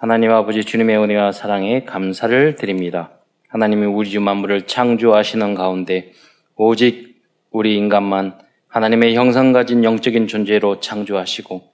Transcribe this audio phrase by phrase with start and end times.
[0.00, 3.10] 하나님 아버지 주님의 은혜와 사랑에 감사를 드립니다.
[3.48, 6.12] 하나님이 우리 주 만물을 창조하시는 가운데
[6.56, 11.70] 오직 우리 인간만 하나님의 형상 가진 영적인 존재로 창조하시고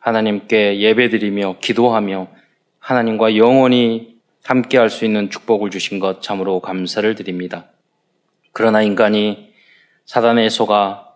[0.00, 2.26] 하나님께 예배드리며 기도하며
[2.80, 7.66] 하나님과 영원히 함께 할 수 있는 축복을 주신 것 참으로 감사를 드립니다.
[8.50, 9.52] 그러나 인간이
[10.06, 11.06] 사단의 속아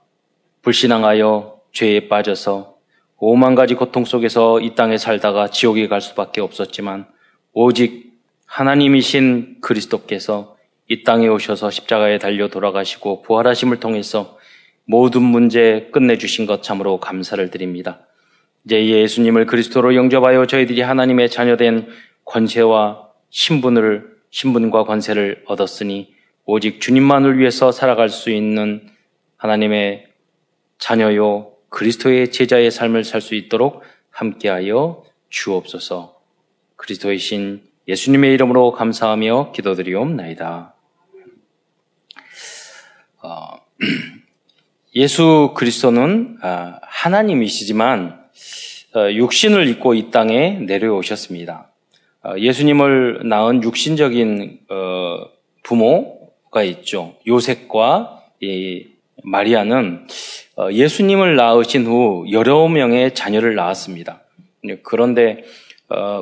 [0.62, 2.77] 불신앙하여 죄에 빠져서
[3.20, 7.06] 오만 가지 고통 속에서 이 땅에 살다가 지옥에 갈 수밖에 없었지만
[7.52, 8.12] 오직
[8.46, 14.38] 하나님이신 그리스도께서 이 땅에 오셔서 십자가에 달려 돌아가시고 부활하심을 통해서
[14.84, 18.06] 모든 문제 끝내주신 것 참으로 감사를 드립니다.
[18.64, 21.88] 이제 예수님을 그리스도로 영접하여 저희들이 하나님의 자녀된
[22.24, 26.14] 권세와 신분을, 신분과 권세를 얻었으니
[26.46, 28.88] 오직 주님만을 위해서 살아갈 수 있는
[29.36, 30.06] 하나님의
[30.78, 36.18] 자녀요 그리스도의 제자의 삶을 살 수 있도록 함께하여 주옵소서.
[36.76, 40.74] 그리스도의 신 예수님의 이름으로 감사하며 기도드리옵나이다.
[43.22, 43.46] 어,
[44.94, 48.24] 예수 그리스도는 아, 하나님이시지만
[48.94, 51.70] 어, 육신을 입고 이 땅에 내려오셨습니다.
[52.24, 54.60] 어, 예수님을 낳은 육신적인
[55.62, 57.16] 부모가 있죠.
[57.26, 58.22] 요셉과
[59.22, 60.06] 마리아는
[60.72, 64.22] 예수님을 낳으신 후 여러 명의 자녀를 낳았습니다.
[64.82, 65.44] 그런데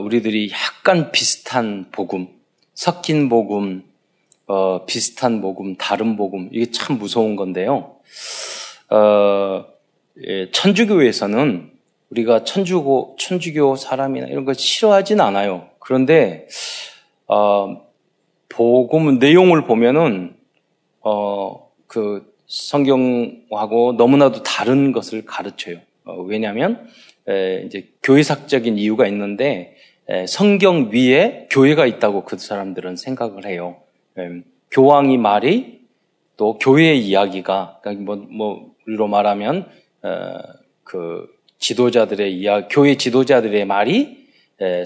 [0.03, 2.29] 우리들이 약간 비슷한 복음,
[2.75, 3.85] 섞인 복음,
[4.87, 7.97] 비슷한 복음, 다른 복음 이게 참 무서운 건데요.
[10.25, 11.71] 예, 천주교에서는
[12.11, 15.69] 우리가 천주교, 천주교 사람이나 이런 거 싫어하진 않아요.
[15.79, 16.49] 그런데,
[17.27, 17.83] 어,
[18.49, 20.37] 복음 내용을 보면은,
[21.03, 25.79] 어, 그 성경하고 너무나도 다른 것을 가르쳐요.
[26.05, 26.89] 어, 왜냐하면,
[27.29, 29.77] 에, 이제 교회삭적인 이유가 있는데,
[30.09, 33.77] 에, 성경 위에 교회가 있다고 그 사람들은 생각을 해요.
[34.19, 35.81] 에, 교황이 말이
[36.37, 39.69] 또 교회의 이야기가, 그러니까 뭐, 뭐, 우리로 말하면,
[40.03, 40.39] 어,
[40.85, 41.27] 그,
[41.59, 44.27] 지도자들의 이야 교회 지도자들의 말이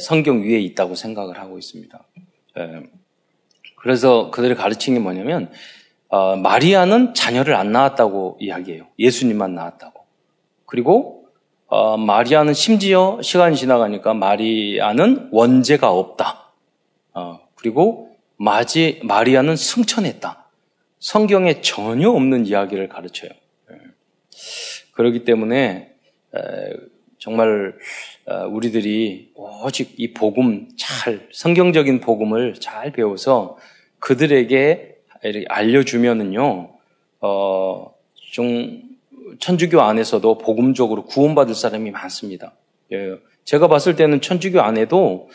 [0.01, 2.05] 성경 위에 있다고 생각을 하고 있습니다.
[3.77, 5.51] 그래서 그들이 가르친 게 뭐냐면
[6.11, 8.89] 어, 마리아는 자녀를 안 낳았다고 이야기해요.
[8.99, 10.05] 예수님만 낳았다고.
[10.67, 11.29] 그리고
[11.69, 16.51] 어, 마리아는 심지어 시간이 지나가니까 마리아는 원죄가 없다.
[17.15, 20.49] 어, 그리고 마지, 마리아는 승천했다.
[20.99, 23.31] 성경에 전혀 없는 이야기를 가르쳐요.
[24.93, 25.95] 그렇기 때문에
[27.19, 27.77] 정말
[28.27, 33.59] 어, 우리들이 오직 이 복음 잘 성경적인 복음을 잘 배워서
[34.01, 34.97] 그들에게
[35.49, 36.71] 알려주면은요,
[37.21, 37.95] 어,
[38.33, 38.83] 좀
[39.39, 42.53] 천주교 안에서도 복음적으로 구원받을 사람이 많습니다.
[42.93, 45.29] 예, 제가 봤을 때는 천주교 안에도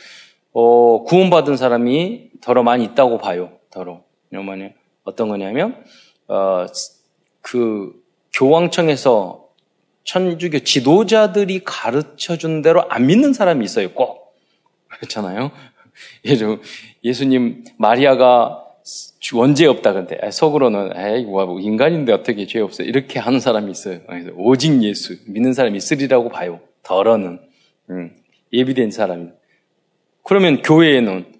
[0.53, 3.51] 어, 구원받은 사람이 더러 많이 있다고 봐요.
[3.69, 4.01] 더러.
[4.31, 4.73] 왜냐면
[5.03, 5.83] 어떤 거냐면
[6.27, 6.65] 어,
[7.41, 7.93] 그
[8.33, 9.45] 교황청에서
[10.03, 14.35] 천주교 지도자들이 가르쳐 준 대로 안 믿는 사람이 있어요, 꼭.
[14.87, 15.51] 그렇잖아요?
[17.03, 18.64] 예수님, 마리아가
[19.33, 20.19] 원죄 없다, 근데.
[20.29, 22.83] 속으로는, 에이, 뭐, 인간인데 어떻게 죄 없어.
[22.83, 24.01] 이렇게 하는 사람이 있어요.
[24.35, 26.59] 오직 예수, 믿는 사람이 있으리라고 봐요.
[26.83, 27.39] 덜어는.
[27.89, 28.15] 음,
[28.53, 29.29] 예비된 사람이.
[30.23, 31.33] 그러면 교회에는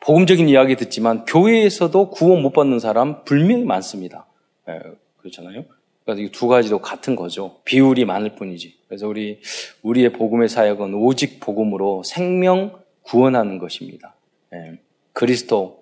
[0.00, 4.26] 복음적인 이야기 듣지만 교회에서도 구원 못 받는 사람 분명히 많습니다.
[4.68, 4.78] 에,
[5.18, 5.64] 그렇잖아요?
[6.04, 7.60] 그래서 이두 가지도 같은 거죠.
[7.64, 8.78] 비율이 많을 뿐이지.
[8.88, 9.40] 그래서 우리,
[9.82, 14.16] 우리의 복음의 사역은 오직 복음으로 생명 구원하는 것입니다.
[14.54, 14.78] 예.
[15.12, 15.79] 그리스도,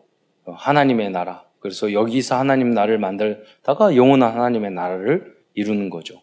[0.56, 1.42] 하나님의 나라.
[1.60, 6.20] 그래서 여기서 하나님 나라를 만들다가 영원한 하나님의 나라를 이루는 거죠.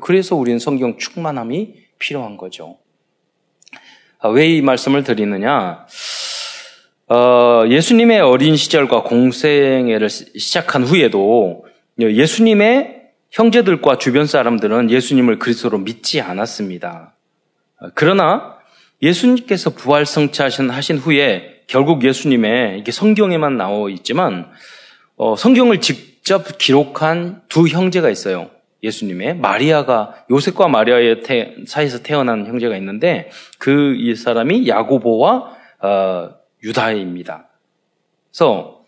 [0.00, 2.78] 그래서 우리는 성경 충만함이 필요한 거죠.
[4.20, 5.86] 아, 왜이 말씀을 드리느냐?
[7.08, 11.66] 어, 예수님의 어린 시절과 공생애를 시작한 후에도
[12.00, 17.14] 예수님의 형제들과 주변 사람들은 예수님을 그리스도로 믿지 않았습니다.
[17.94, 18.56] 그러나
[19.02, 24.50] 예수님께서 부활 성취하신 하신 후에 결국 예수님의 이게 성경에만 나와 있지만
[25.16, 28.50] 어, 성경을 직접 기록한 두 형제가 있어요.
[28.82, 36.30] 예수님의 마리아가 요셉과 마리아의 태, 사이에서 태어난 형제가 있는데 그 이 사람이 야고보와 어,
[36.62, 37.48] 유다입니다.
[38.30, 38.84] 그래서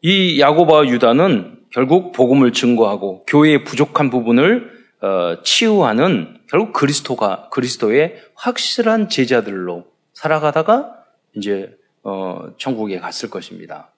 [0.00, 4.70] 이 야고보와 유다는 결국 복음을 증거하고 교회의 부족한 부분을
[5.02, 10.94] 어, 치유하는 결국 그리스도가 그리스도의 확실한 제자들로 살아가다가
[11.34, 13.90] 이제 어, 천국에 갔을 것입니다.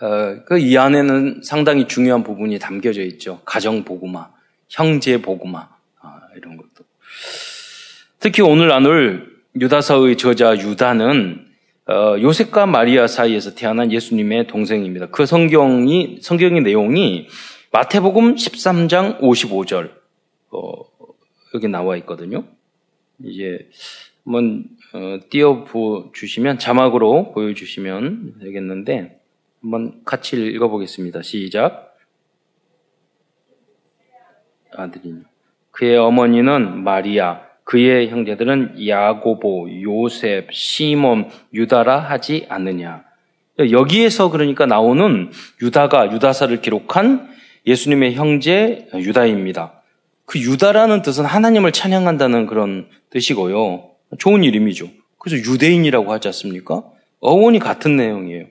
[0.00, 3.40] 어, 그 이 안에는 상당히 중요한 부분이 담겨져 있죠.
[3.44, 4.30] 가정 복음화,
[4.68, 5.68] 형제 복음화
[6.00, 6.84] 아, 이런 것도.
[8.20, 11.46] 특히 오늘 나눌 유다서의 저자 유다는
[11.88, 15.06] 어, 요셉과 마리아 사이에서 태어난 예수님의 동생입니다.
[15.06, 17.28] 그 성경이 성경의 내용이
[17.72, 19.92] 마태복음 13장 55절
[20.50, 20.72] 어,
[21.54, 22.44] 여기 나와 있거든요.
[23.24, 23.68] 이제
[24.24, 25.66] 한번 어, 띄워
[26.14, 29.20] 주시면 자막으로 보여주시면 되겠는데
[29.60, 31.22] 한번 같이 읽어보겠습니다.
[31.22, 31.96] 시작.
[34.74, 35.14] 아들이
[35.70, 43.04] 그의 어머니는 마리아, 그의 형제들은 야고보, 요셉, 시몬, 유다라 하지 않느냐.
[43.58, 45.30] 여기에서 그러니까 나오는
[45.60, 47.28] 유다가 유다사를 기록한
[47.66, 49.82] 예수님의 형제 유다입니다.
[50.24, 53.97] 그 유다라는 뜻은 하나님을 찬양한다는 그런 뜻이고요.
[54.18, 54.88] 좋은 이름이죠.
[55.18, 56.84] 그래서 유대인이라고 하지 않습니까?
[57.20, 58.46] 어원이 같은 내용이에요.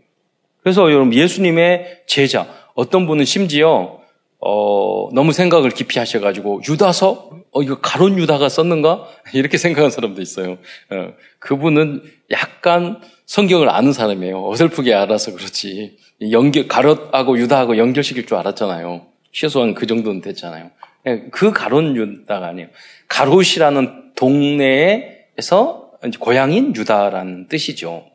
[0.61, 4.01] 그래서 여러분 예수님의 제자 어떤 분은 심지어
[4.39, 10.57] 어, 너무 생각을 깊이 하셔가지고 유다서 어 이거 가론 유다가 썼는가 이렇게 생각한 사람도 있어요.
[10.91, 14.47] 어, 그분은 약간 성경을 아는 사람이에요.
[14.49, 15.97] 어설프게 알아서 그렇지
[16.31, 19.07] 연결 가롯하고 유다하고 연결시킬 줄 알았잖아요.
[19.31, 20.71] 최소한 그 정도는 됐잖아요.
[21.07, 22.67] 예, 그 가론 유다가 아니에요.
[23.07, 28.05] 가롯이라는 동네에 서 고향인 유다라는 뜻이죠.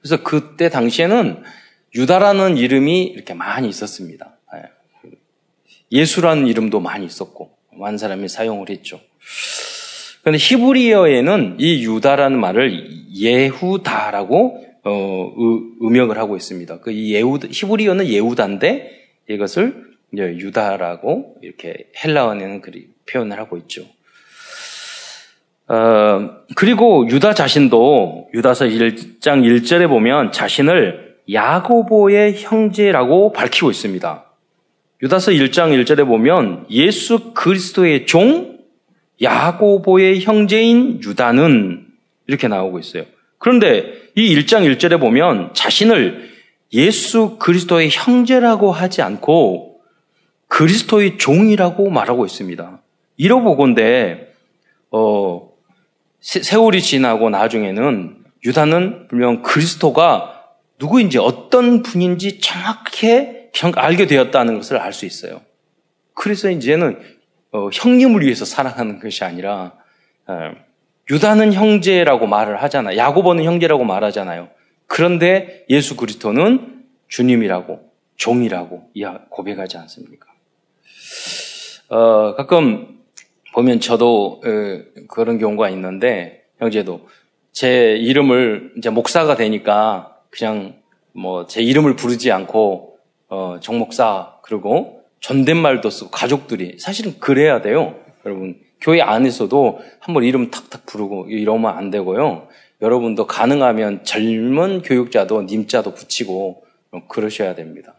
[0.00, 1.42] 그래서 그때 당시에는
[1.94, 4.36] 유다라는 이름이 이렇게 많이 있었습니다.
[4.54, 5.10] 예.
[5.92, 9.00] 예수라는 이름도 많이 있었고 많은 사람이 사용을 했죠.
[10.22, 15.32] 그런데 히브리어에는 이 유다라는 말을 예후다라고 어,
[15.82, 16.80] 음역을 하고 있습니다.
[16.80, 22.62] 그 예후 히브리어는 예후다인데 이것을 유다라고 이렇게 헬라어에는
[23.06, 23.84] 표현을 하고 있죠.
[25.68, 34.24] 어, 그리고 유다 자신도 유다서 1장 1절에 보면 자신을 야고보의 형제라고 밝히고 있습니다.
[35.02, 38.58] 유다서 1장 1절에 보면 예수 그리스도의 종
[39.20, 41.86] 야고보의 형제인 유다는
[42.26, 43.04] 이렇게 나오고 있어요.
[43.38, 46.30] 그런데 이 1장 1절에 보면 자신을
[46.72, 49.80] 예수 그리스도의 형제라고 하지 않고
[50.48, 52.80] 그리스도의 종이라고 말하고 있습니다.
[53.16, 54.32] 이러보건데
[54.90, 55.51] 어,
[56.22, 60.44] 세월이 지나고 나중에는 유다는 분명 그리스도가
[60.78, 65.42] 누구인지 어떤 분인지 정확히 알게 되었다는 것을 알 수 있어요.
[66.14, 67.00] 그래서 이제는
[67.52, 69.72] 어, 형님을 위해서 살아가는 것이 아니라
[70.26, 70.52] 어,
[71.10, 72.96] 유다는 형제라고 말을 하잖아요.
[72.96, 74.48] 야고보는 형제라고 말하잖아요.
[74.86, 78.90] 그런데 예수 그리스도는 주님이라고 종이라고
[79.30, 80.28] 고백하지 않습니까?
[81.88, 83.01] 어, 가끔
[83.52, 87.06] 보면 저도 어, 그런 경우가 있는데 형제도
[87.52, 90.76] 제 이름을 이제 목사가 되니까 그냥
[91.12, 97.94] 뭐 제 이름을 부르지 않고 어, 정 목사 그리고 존댓말도 쓰고 가족들이 사실은 그래야 돼요.
[98.24, 102.48] 여러분 교회 안에서도 한번 이름 탁탁 부르고 이러면 안 되고요.
[102.80, 106.64] 여러분도 가능하면 젊은 교육자도 님자도 붙이고
[107.08, 107.94] 그러셔야 됩니다.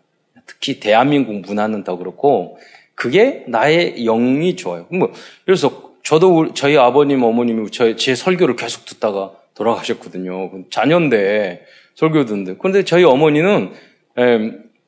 [0.45, 2.57] 특히 대한민국 문화는 더 그렇고
[2.95, 4.85] 그게 나의 영이 좋아요.
[4.91, 5.11] 뭐
[5.45, 10.51] 그래서 저도 저희 아버님 어머님이 저, 제 설교를 계속 듣다가 돌아가셨거든요.
[10.69, 13.71] 자녀인데 설교 듣는데 그런데 저희 어머니는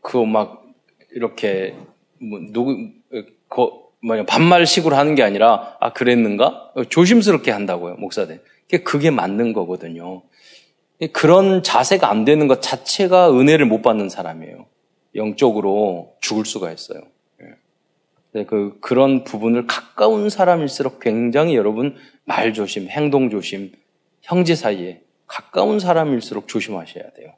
[0.01, 0.65] 그 막
[1.15, 1.73] 이렇게
[2.19, 2.89] 뭐 누구
[3.49, 8.41] 거 뭐냐 반말식으로 하는 게 아니라 아 그랬는가 조심스럽게 한다고요 목사들.
[8.83, 10.23] 그게 맞는 거거든요.
[11.13, 14.65] 그런 자세가 안 되는 것 자체가 은혜를 못 받는 사람이에요.
[15.15, 17.01] 영적으로 죽을 수가 있어요.
[18.35, 18.45] 예.
[18.45, 23.71] 그, 그런 부분을 가까운 사람일수록 굉장히 여러분 말 조심, 행동 조심,
[24.21, 27.33] 형제 사이에 가까운 사람일수록 조심하셔야 돼요.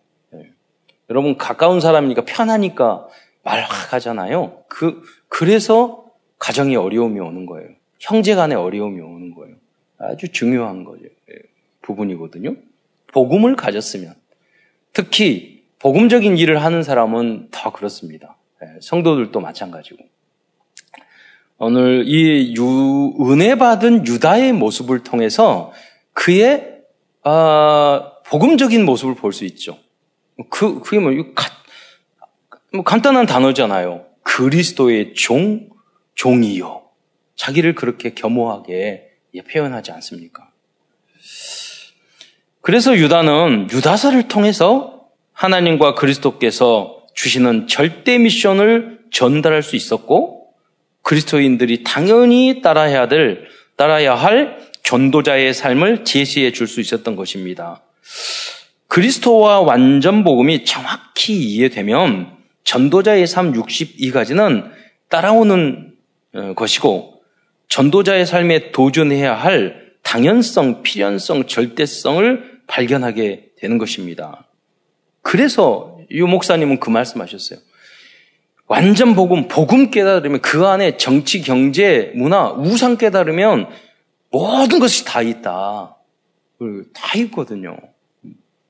[1.09, 3.07] 여러분 가까운 사람이니까 편하니까
[3.43, 4.63] 말하잖아요.
[4.67, 6.05] 그 그래서
[6.37, 7.69] 가정에 어려움이 오는 거예요.
[7.99, 9.55] 형제 간에 어려움이 오는 거예요.
[9.97, 11.05] 아주 중요한 거죠.
[11.05, 11.35] 예,
[11.81, 12.55] 부분이거든요.
[13.13, 14.13] 복음을 가졌으면
[14.93, 18.35] 특히 복음적인 일을 하는 사람은 더 그렇습니다.
[18.63, 20.03] 예, 성도들도 마찬가지고.
[21.59, 25.71] 오늘 이 유, 은혜 받은 유다의 모습을 통해서
[26.13, 26.77] 그의
[27.23, 29.77] 아, 복음적인 모습을 볼 수 있죠.
[30.49, 31.49] 그, 그게 뭐, 가,
[32.71, 34.05] 뭐 간단한 단어잖아요.
[34.23, 35.69] 그리스도의 종,
[36.15, 36.83] 종이요.
[37.35, 39.09] 자기를 그렇게 겸허하게
[39.51, 40.49] 표현하지 않습니까?
[42.61, 50.46] 그래서 유다는 유다서를 통해서 하나님과 그리스도께서 주시는 절대 미션을 전달할 수 있었고
[51.07, 53.47] 그리스도인들이 당연히 따라야 될
[53.77, 57.81] 따라야 할 전도자의 삶을 제시해 줄 수 있었던 것입니다.
[58.89, 62.35] 그리스도와 완전 복음이 정확히 이해되면
[62.65, 64.69] 전도자의 삶 62가지는
[65.07, 65.93] 따라오는
[66.33, 67.21] 어, 것이고
[67.69, 74.49] 전도자의 삶에 도전해야 할 당연성, 필연성, 절대성을 발견하게 되는 것입니다.
[75.21, 77.59] 그래서 유 목사님은 그 말씀하셨어요.
[78.67, 83.67] 완전 복음, 복음 깨달으면 그 안에 정치, 경제, 문화, 우상 깨달으면
[84.29, 85.95] 모든 것이 다 있다.
[86.93, 87.77] 다 있거든요.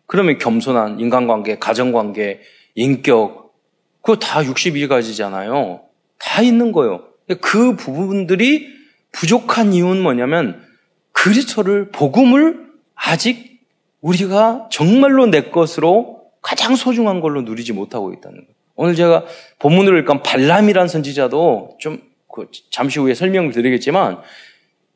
[0.06, 2.42] 그러면 겸손한 인간관계, 가정관계,
[2.76, 3.56] 인격,
[4.02, 5.82] 그거 다 61가지잖아요.
[6.20, 7.04] 다 있는 거예요.
[7.42, 8.68] 그 부분들이
[9.12, 10.64] 부족한 이유는 뭐냐면
[11.12, 13.62] 그리스도를 복음을 아직
[14.02, 18.57] 우리가 정말로 내 것으로 가장 소중한 걸로 누리지 못하고 있다는 거예요.
[18.78, 19.26] 오늘 제가
[19.60, 22.08] 본문을 읽은 발람이란 선지자도 좀
[22.38, 24.22] 그 잠시 후에 설명을 드리겠지만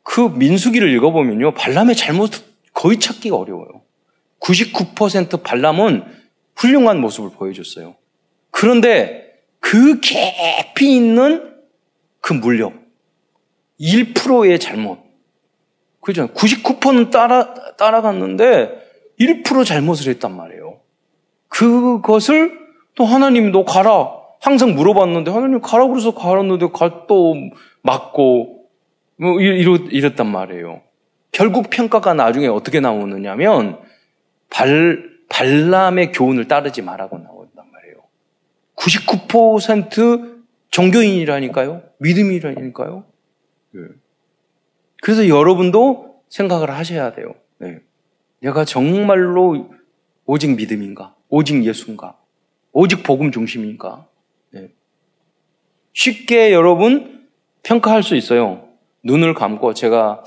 [0.04, 1.56] 그 민수기를 읽어보면요.
[1.56, 2.30] 발람의 잘못
[2.72, 3.82] 거의 찾기가 어려워요.
[4.40, 6.04] 99% 발람은
[6.56, 7.96] 훌륭한 모습을 보여줬어요.
[8.52, 11.52] 그런데 그 깊이 있는
[12.20, 12.74] 그 물력,
[13.80, 15.00] 1%의 잘못.
[16.00, 16.28] 그죠?
[16.34, 18.70] 99%는 따라, 따라갔는데
[19.20, 20.80] 1% 잘못을 했단 말이에요.
[21.48, 22.61] 그것을
[22.96, 24.22] 또 하나님 너 가라.
[24.40, 26.68] 항상 물어봤는데 하나님 가라 그래서 가랐는데
[27.08, 27.36] 또
[27.84, 28.66] 맞고
[29.18, 30.82] 뭐 이렇, 이랬단 말이에요.
[31.32, 33.80] 결국 평가가 나중에 어떻게 나오느냐면
[34.50, 37.98] 발, 발람의 교훈을 따르지 말라고 나온단 말이에요.
[38.76, 41.84] 99% 종교인이라니까요.
[42.00, 43.04] 믿음이라니까요.
[43.74, 43.82] 네.
[45.02, 47.36] 그래서 여러분도 생각을 하셔야 돼요.
[47.60, 47.80] 네.
[48.40, 49.70] 내가 정말로
[50.26, 51.16] 오직 믿음인가?
[51.30, 52.18] 오직 예수인가?
[52.74, 54.08] 오직 복음 중심인가?
[54.52, 54.70] 네.
[55.94, 57.28] 쉽게 여러분
[57.64, 58.68] 평가할 수 있어요.
[59.04, 60.24] 눈을 감고 제가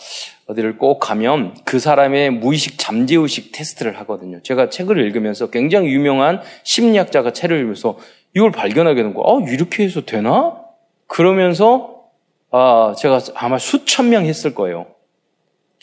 [0.47, 4.43] 어디를 꼭 가면 그 사람의 무의식 잠재의식 테스트를 하거든요.
[4.43, 7.99] 제가 책을 읽으면서 굉장히 유명한 심리학자가 책을 읽으면서
[8.35, 9.47] 이걸 발견하게 된 거예요.
[9.47, 10.61] 아, 이렇게 해서 되나?
[11.07, 12.03] 그러면서
[12.51, 14.87] 아, 제가 아마 수천 명 했을 거예요.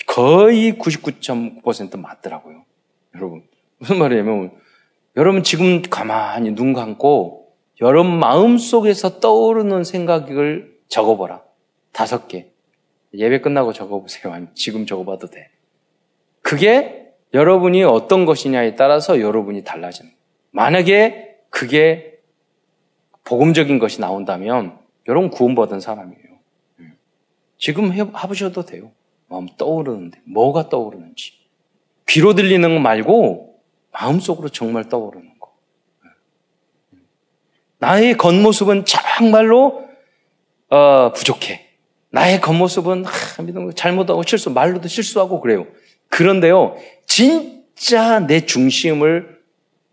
[0.05, 2.65] 거의 99.9% 맞더라고요.
[3.15, 3.43] 여러분.
[3.77, 4.51] 무슨 말이냐면
[5.17, 11.43] 여러분 지금 가만히 눈 감고 여러분 마음 속에서 떠오르는 생각을 적어보라.
[11.91, 12.47] 다섯 개.
[13.13, 14.31] 예배 끝나고 적어보세요.
[14.31, 15.49] 아니면 지금 적어봐도 돼.
[16.41, 20.11] 그게 여러분이 어떤 것이냐에 따라서 여러분이 달라지는.
[20.51, 22.19] 만약에 그게
[23.23, 24.77] 복음적인 것이 나온다면
[25.07, 26.23] 여러분 구원받은 사람이에요.
[26.79, 26.97] 음.
[27.57, 28.91] 지금 해보셔도 돼요.
[29.27, 31.33] 마음 떠오르는데 뭐가 떠오르는지.
[32.07, 33.50] 귀로 들리는 거 말고
[33.91, 35.53] 마음속으로 정말 떠오르는 거.
[36.93, 37.01] 음.
[37.79, 39.87] 나의 겉모습은 정말로
[40.69, 41.69] 어, 부족해.
[42.09, 45.65] 나의 겉모습은 하, 믿음 잘못하고 실수, 말로도 실수하고 그래요.
[46.09, 49.41] 그런데요, 진짜 내 중심을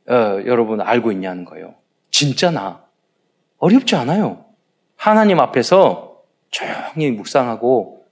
[0.09, 0.15] 어,
[0.47, 1.75] 여러분 알고 있냐는 거예요.
[2.11, 2.85] 진짜 나
[3.59, 4.45] 어렵지 않아요.
[4.97, 8.07] 하나님 앞에서 조용히 묵상하고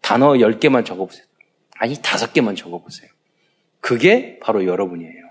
[0.00, 1.24] 단어 10개만 적어보세요.
[1.76, 3.10] 아니, 5개만 적어보세요.
[3.80, 5.21] 그게 바로 여러분이에요.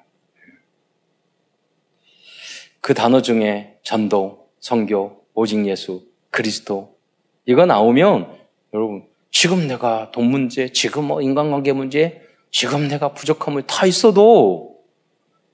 [2.81, 6.97] 그 단어 중에 전도, 성교, 오직 예수, 그리스도,
[7.45, 8.37] 이거 나오면
[8.73, 12.21] 여러분 지금 내가 돈 문제, 지금 뭐 인간관계 문제,
[12.51, 14.81] 지금 내가 부족함을 다 있어도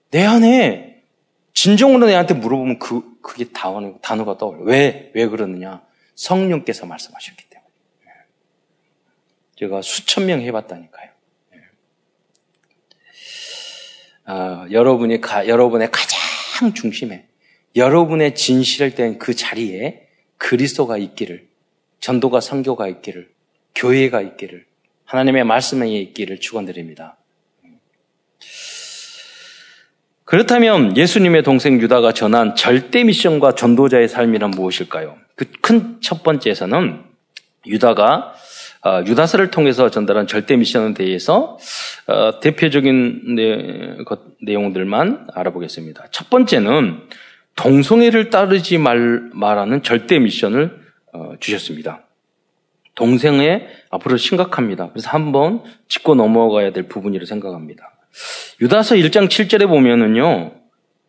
[0.10, 1.03] 내 안에
[1.53, 4.63] 진정으로 내한테 물어보면 그 그게 단어, 단어가 떠올려.
[4.63, 5.12] 왜?
[5.13, 5.84] 왜 그러느냐?
[6.15, 7.69] 성령께서 말씀하셨기 때문에.
[9.57, 11.10] 제가 수천 명 해봤다니까요.
[14.27, 16.16] 어, 여러분이 가, 여러분의 가장
[16.73, 17.25] 중심에
[17.75, 21.47] 여러분의 진실을 땐그 자리에 그리스도가 있기를
[21.99, 23.29] 전도가 선교가 있기를,
[23.75, 24.65] 교회가 있기를,
[25.05, 27.17] 하나님의 말씀에 있기를 축원드립니다.
[30.25, 35.17] 그렇다면 예수님의 동생 유다가 전한 절대 미션과 전도자의 삶이란 무엇일까요?
[35.35, 37.03] 그 큰 첫 번째에서는
[37.65, 38.33] 유다가 어,
[39.06, 41.58] 유다서를 통해서 전달한 절대 미션에 대해서
[42.08, 43.36] 어, 대표적인
[44.41, 46.06] 내용들만 알아보겠습니다.
[46.12, 47.01] 첫 번째는
[47.56, 50.79] 동성애를 따르지 말, 말하는 절대 미션을
[51.13, 52.03] 어, 주셨습니다.
[52.96, 54.89] 동생의 앞으로 심각합니다.
[54.91, 57.91] 그래서 한번 짚고 넘어가야 될 부분이라고 생각합니다.
[58.62, 60.51] 유다서 1장 7절에 보면은요,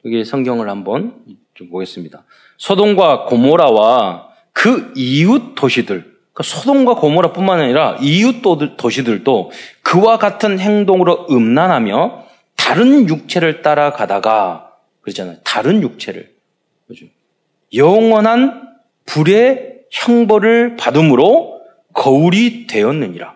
[0.04, 1.14] 여기 성경을 한번
[1.54, 2.24] 좀 보겠습니다.
[2.58, 8.42] 소돔과 고모라와 그 이웃 도시들, 그러니까 소돔과 고모라뿐만 아니라 이웃
[8.76, 9.50] 도시들도
[9.82, 15.38] 그와 같은 행동으로 음란하며 다른 육체를 따라가다가 그러잖아요.
[15.42, 16.30] 다른 육체를.
[17.74, 18.68] 영원한
[19.04, 21.60] 불의 형벌을 받음으로
[21.92, 23.34] 거울이 되었느니라.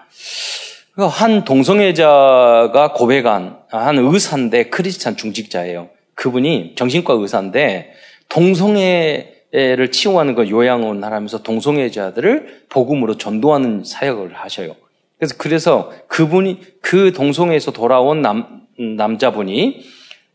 [0.93, 5.91] 그러니까 한 동성애자가 고백한 한 의사인데 크리스찬 중직자예요.
[6.15, 7.95] 그분이 정신과 의사인데
[8.29, 14.75] 동성애 를 치유하는 걸 요양원 하면서 동성애자들을 복음으로 전도하는 사역을 하셔요.
[15.19, 19.85] 그래서 그래서 그분이 그 동성애에서 돌아온 남 남자분이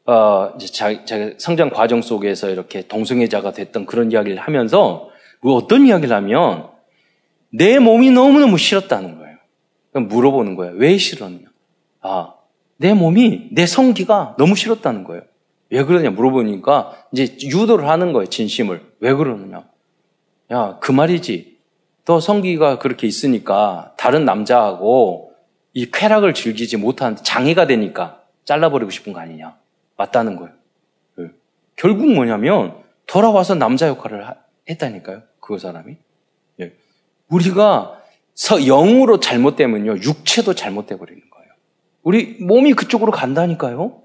[0.05, 5.09] 어 이제 자, 자 성장 과정 속에서 이렇게 동성애자가 됐던 그런 이야기를 하면서
[5.41, 6.67] 그 어떤 이야기를 하면
[7.49, 9.37] 내 몸이 너무너무 싫었다는 거예요.
[9.91, 10.75] 그럼 물어보는 거예요.
[10.75, 11.39] 왜 싫었냐?
[12.01, 12.33] 아,
[12.77, 15.23] 내 몸이, 내 성기가 너무 싫었다는 거예요.
[15.69, 18.27] 왜 그러냐 물어보니까 이제 유도를 하는 거예요.
[18.27, 18.81] 진심을.
[18.99, 19.65] 왜 그러느냐?
[20.51, 21.57] 야, 그 말이지.
[22.05, 25.33] 또 성기가 그렇게 있으니까 다른 남자하고
[25.73, 29.57] 이 쾌락을 즐기지 못한 장애가 되니까 잘라버리고 싶은 거 아니냐.
[29.97, 30.53] 맞다는 거예요.
[31.17, 31.25] 네.
[31.75, 34.25] 결국 뭐냐면 돌아와서 남자 역할을
[34.69, 35.23] 했다니까요.
[35.41, 35.97] 그 사람이.
[36.57, 36.73] 네.
[37.29, 38.01] 우리가
[38.65, 39.97] 영으로 잘못되면요.
[39.97, 41.49] 육체도 잘못돼 버리는 거예요.
[42.03, 44.01] 우리 몸이 그쪽으로 간다니까요.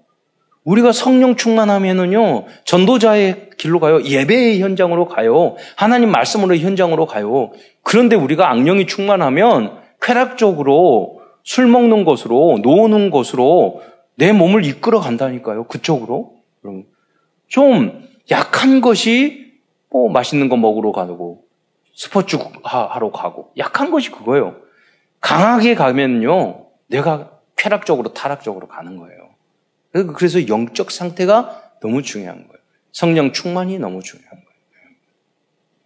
[0.64, 4.02] 우리가 성령 충만하면은요, 전도자의 길로 가요.
[4.02, 5.56] 예배의 현장으로 가요.
[5.76, 7.50] 하나님 말씀으로 현장으로 가요.
[7.82, 13.82] 그런데 우리가 악령이 충만하면 쾌락적으로 술 먹는 것으로, 노는 것으로
[14.14, 15.64] 내 몸을 이끌어 간다니까요.
[15.64, 16.34] 그쪽으로.
[17.48, 19.52] 좀 약한 것이
[19.90, 21.42] 뭐 맛있는 거 먹으러 가고,
[21.94, 24.56] 스포츠 하러 가고, 약한 것이 그거예요.
[25.20, 29.21] 강하게 가면요, 내가 쾌락적으로, 타락적으로 가는 거예요.
[29.92, 32.62] 그래서 영적 상태가 너무 중요한 거예요.
[32.92, 34.52] 성령 충만이 너무 중요한 거예요.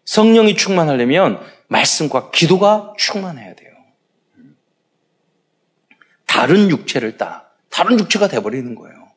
[0.04, 3.72] 성령이 충만하려면 말씀과 기도가 충만해야 돼요.
[6.26, 9.08] 다른 육체를 따, 다른 육체가 돼버리는 거예요.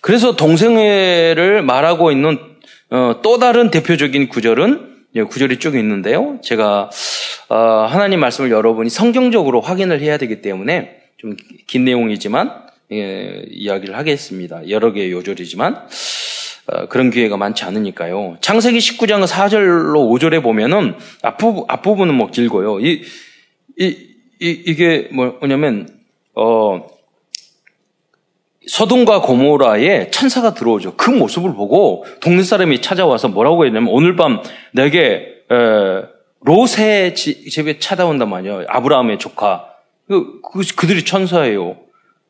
[0.00, 2.38] 그래서 동성애를 말하고 있는
[2.90, 6.38] 어, 또 다른 대표적인 구절은 예, 구절이 쭉 있는데요.
[6.42, 6.90] 제가
[7.48, 14.68] 어, 하나님 말씀을 여러분이 성경적으로 확인을 해야 되기 때문에 좀 긴 내용이지만 예, 이야기를 하겠습니다.
[14.68, 15.88] 여러 개의 요절이지만
[16.68, 18.38] 어, 그런 기회가 많지 않으니까요.
[18.40, 22.80] 창세기 19장 4절로 5절에 보면은 앞부, 앞부분은 뭐 길고요.
[22.80, 23.02] 이,
[23.78, 23.86] 이,
[24.40, 25.88] 이, 이게 뭐냐면,
[26.34, 26.88] 어,
[28.66, 30.96] 서동과 고모라에 천사가 들어오죠.
[30.96, 36.02] 그 모습을 보고 동네 사람이 찾아와서 뭐라고 했냐면 오늘 밤 내게 에,
[36.40, 38.64] 롯의 집에 찾아온단 말이에요.
[38.68, 39.75] 아브라함의 조카.
[40.08, 41.76] 그, 그, 그들이 천사예요.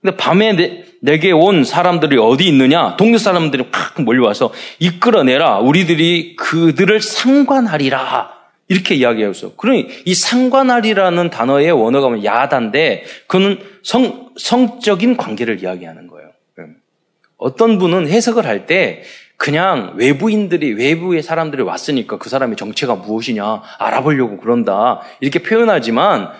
[0.00, 2.96] 근데 밤에 내, 내게 온 사람들이 어디 있느냐?
[2.96, 5.58] 동네 사람들이 팍 몰려와서 이끌어내라.
[5.58, 8.36] 우리들이 그들을 상관하리라.
[8.68, 16.30] 이렇게 이야기하고 그러니 이 상관하리라는 단어의 원어가 야단데 그는 성, 성적인 관계를 이야기하는 거예요.
[17.38, 19.02] 어떤 분은 해석을 할 때
[19.36, 26.30] 그냥 외부인들이 외부의 사람들이 왔으니까 그 사람의 정체가 무엇이냐 알아보려고 그런다 이렇게 표현하지만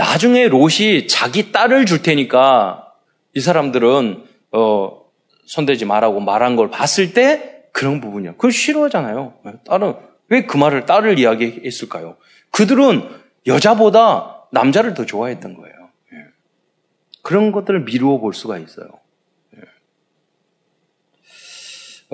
[0.00, 2.90] 나중에 롯이 자기 딸을 줄 테니까
[3.34, 5.02] 이 사람들은 어,
[5.44, 8.32] 손대지 말라고 말한 걸 봤을 때 그런 부분이야.
[8.32, 9.34] 그걸 싫어하잖아요.
[9.66, 9.94] 딸은
[10.30, 12.16] 왜 그 말을 딸을 이야기했을까요?
[12.50, 13.10] 그들은
[13.46, 15.74] 여자보다 남자를 더 좋아했던 거예요.
[16.14, 16.16] 예.
[17.22, 18.88] 그런 것들을 미루어 볼 수가 있어요.
[19.56, 19.60] 예.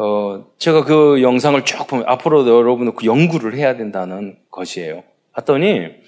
[0.03, 5.05] 어, 제가 그 영상을 쭉 보면 앞으로 여러분은 그 연구를 해야 된다는 것이에요.
[5.35, 6.06] 봤더니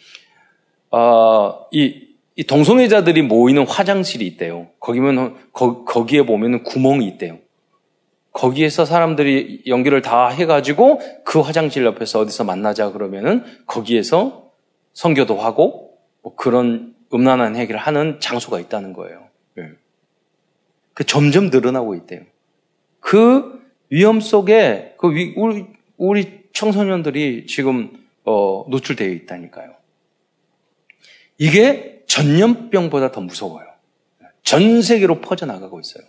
[0.90, 4.68] 어, 이, 이 동성애자들이 모이는 화장실이 있대요.
[4.80, 7.38] 거기면 거, 거기에 보면 구멍이 있대요.
[8.32, 14.50] 거기에서 사람들이 연기를 다 해가지고 그 화장실 옆에서 어디서 만나자 그러면은 거기에서
[14.92, 19.26] 성교도 하고 뭐 그런 음란한 행위를 하는 장소가 있다는 거예요.
[19.54, 19.70] 네.
[20.94, 22.20] 그 점점 늘어나고 있대요.
[23.00, 27.90] 그 위험 속에 그 위, 우리, 우리 청소년들이 지금
[28.24, 29.77] 어, 노출되어 있다니까요.
[31.38, 33.66] 이게 전염병보다 더 무서워요.
[34.42, 36.04] 전 세계로 퍼져나가고 있어요.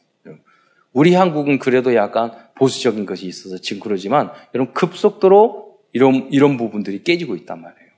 [0.92, 7.36] 우리 한국은 그래도 약간 보수적인 것이 있어서 지금 그러지만 이런 급속도로 이런, 이런 부분들이 깨지고
[7.36, 7.90] 있단 말이에요.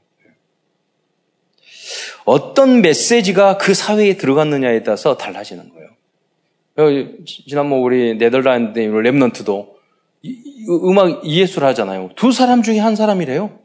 [2.26, 5.90] 어떤 메시지가 그 사회에 들어갔느냐에 따라서 달라지는 거예요.
[7.26, 9.72] 지난번 우리 네덜란드 랩넌트도
[10.84, 12.12] 음악 이예술 하잖아요.
[12.16, 13.60] 두 사람 중에 한 사람이래요.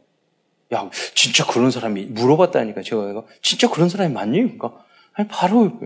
[0.73, 4.41] 야, 진짜 그런 사람이 물어봤다니까 제가 진짜 그런 사람이 맞니?
[4.41, 5.79] 그러니까 아니 바로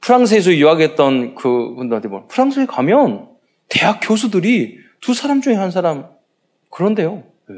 [0.00, 3.28] 프랑스에서 유학했던 그 분들한테 뭐 프랑스에 가면
[3.68, 6.08] 대학 교수들이 두 사람 중에 한 사람
[6.70, 7.24] 그런데요.
[7.48, 7.54] 네.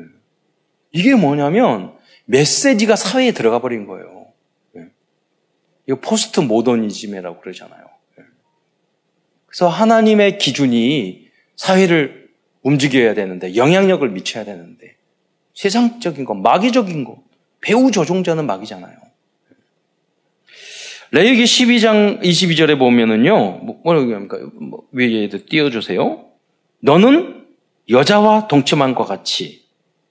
[0.92, 1.94] 이게 뭐냐면
[2.26, 4.26] 메시지가 사회에 들어가 버린 거예요.
[4.72, 4.88] 네.
[5.88, 7.86] 이거 포스트 모더니즘이라고 그러잖아요.
[8.18, 8.24] 네.
[9.46, 12.28] 그래서 하나님의 기준이 사회를
[12.62, 14.96] 움직여야 되는데 영향력을 미쳐야 되는데
[15.54, 17.18] 세상적인 것, 마귀적인 것.
[17.60, 18.96] 배우 조종자는 마귀잖아요.
[21.12, 24.38] 레이기 12장 22절에 보면은요, 뭐, 뭐라고 합니까?
[24.54, 26.24] 뭐, 위에 띄워주세요.
[26.80, 27.44] 너는
[27.90, 29.62] 여자와 동침한 것 같이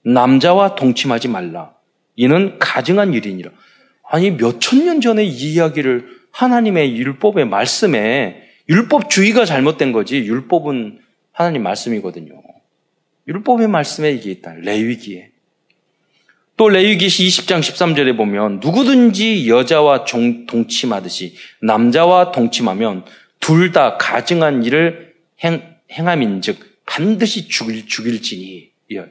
[0.04, 1.74] 남자와 동침하지 말라.
[2.14, 3.50] 이는 가증한 일이니라.
[4.08, 11.00] 아니 몇천 년 전에 이 이야기를 하나님의 율법의 말씀에 율법주의가 잘못된 거지 율법은
[11.32, 12.42] 하나님 말씀이거든요.
[13.26, 14.54] 율법의 말씀에 이게 있다.
[14.54, 15.31] 레위기에.
[16.62, 23.04] 또 레위기 20장 13절에 보면 누구든지 여자와 종, 동침하듯이 남자와 동침하면
[23.40, 29.10] 둘 다 가증한 일을 행, 행함인즉 반드시 죽일, 죽일지니 이렇게.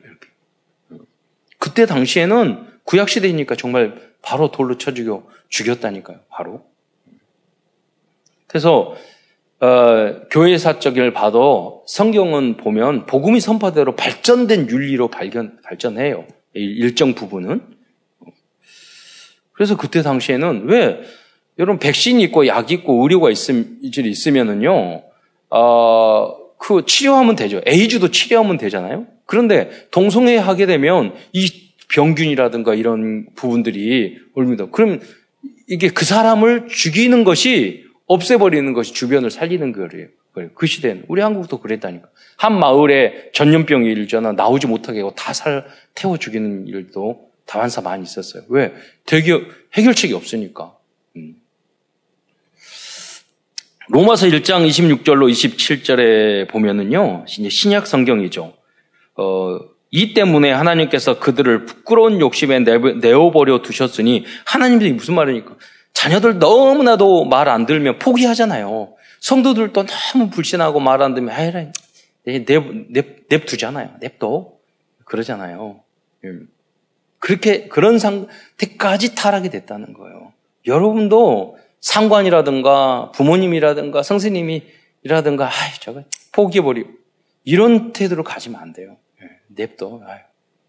[1.59, 6.21] 그때 당시에는 구약 시대이니까 정말 바로 돌로 쳐 죽여 죽였다니까요.
[6.29, 6.63] 바로.
[8.47, 8.95] 그래서
[9.59, 16.25] 어, 교회 사적을 봐도 성경은 보면 복음이 선포대로 발전된 윤리로 발견 발전해요.
[16.53, 17.61] 일정 부분은.
[19.53, 21.01] 그래서 그때 당시에는 왜
[21.59, 25.03] 여러분 백신 있고 약 있고 의료가 있음, 있으면은요,
[25.49, 27.61] 어, 그 치료하면 되죠.
[27.65, 29.07] 에이즈도 치료하면 되잖아요.
[29.25, 31.49] 그런데 동성애 하게 되면 이
[31.89, 34.67] 병균이라든가 이런 부분들이 옵니다.
[34.71, 34.99] 그럼
[35.67, 40.07] 이게 그 사람을 죽이는 것이 없애버리는 것이 주변을 살리는 거예요.
[40.34, 42.08] 그 시대는 우리 한국도 그랬다니까.
[42.38, 48.44] 한 마을에 전염병이 일잖아 나오지 못하게 하고 다 살 태워 죽이는 일도 다반사 많이 있었어요.
[48.50, 48.74] 왜?
[49.06, 49.32] 대기
[49.74, 50.74] 해결책이 없으니까.
[51.17, 51.36] 음.
[53.89, 58.54] 로마서 1장 26절로 27절에 보면은요, 신약 성경이죠.
[59.17, 65.56] 어, 이 때문에 하나님께서 그들을 부끄러운 욕심에 내어버려 두셨으니 하나님들이 무슨 말이니까
[65.94, 68.94] 자녀들 너무나도 말 안 들면 포기하잖아요.
[69.21, 71.71] 성도들도 너무 불신하고 말 안 들면 아이라
[73.29, 73.95] 냅두잖아요.
[73.99, 74.53] 냅둬.
[75.05, 75.81] 그러잖아요.
[76.25, 76.47] 음.
[77.19, 80.34] 그렇게 그런 상태까지 타락이 됐다는 거예요.
[80.65, 86.89] 여러분도 상관이라든가 부모님이라든가 선생님이라든가 아이 저거 포기해버리고
[87.43, 88.97] 이런 태도로 가지면 안 돼요.
[89.21, 90.01] 예, 냅둬.
[90.05, 90.19] 아유,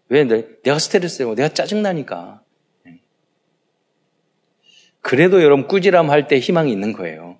[0.09, 2.41] 왜 내, 내가 스트레스고 내가 짜증나니까.
[2.87, 2.99] 예.
[5.01, 7.37] 그래도 여러분 꾸지람 할 때 희망이 있는 거예요.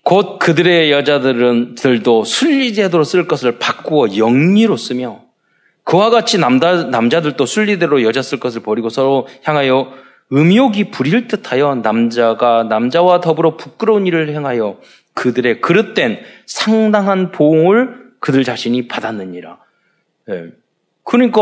[0.00, 0.10] 예.
[0.10, 5.22] 곧 그들의 여자들은들도 순리제도로 쓸 것을 바꾸어 영리로 쓰며
[5.84, 9.92] 그와 같이 남자, 남자들도 순리대로 여자 쓸 것을 버리고 서로 향하여
[10.32, 14.78] 음욕이 부릴 듯하여 남자가 남자와 더불어 부끄러운 일을 행하여
[15.14, 19.58] 그들의 그릇된 상당한 보응을 그들 자신이 받았느니라.
[20.28, 20.50] 네.
[21.02, 21.40] 그러니까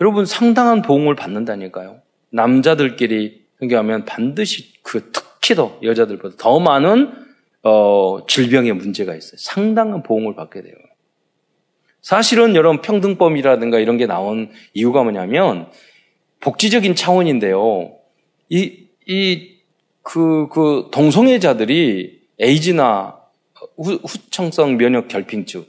[0.00, 2.02] 여러분 상당한 보응을 받는다니까요.
[2.30, 7.27] 남자들끼리 경계하면 반드시 그 특히 더 여자들보다 더 많은
[7.68, 9.36] 어, 질병의 문제가 있어요.
[9.36, 10.74] 상당한 보응을 받게 돼요.
[12.00, 15.68] 사실은 여러분 평등법이라든가 이런 게 나온 이유가 뭐냐면
[16.40, 17.96] 복지적인 차원인데요.
[18.48, 19.56] 이, 이,
[20.02, 23.18] 그, 그, 동성애자들이 에이즈나
[23.76, 25.66] 후, 후청성 면역 결핍증,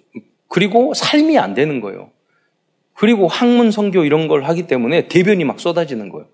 [0.47, 2.11] 그리고 삶이 안 되는 거예요.
[2.93, 6.27] 그리고 학문 성교 이런 걸 하기 때문에 대변이 막 쏟아지는 거예요.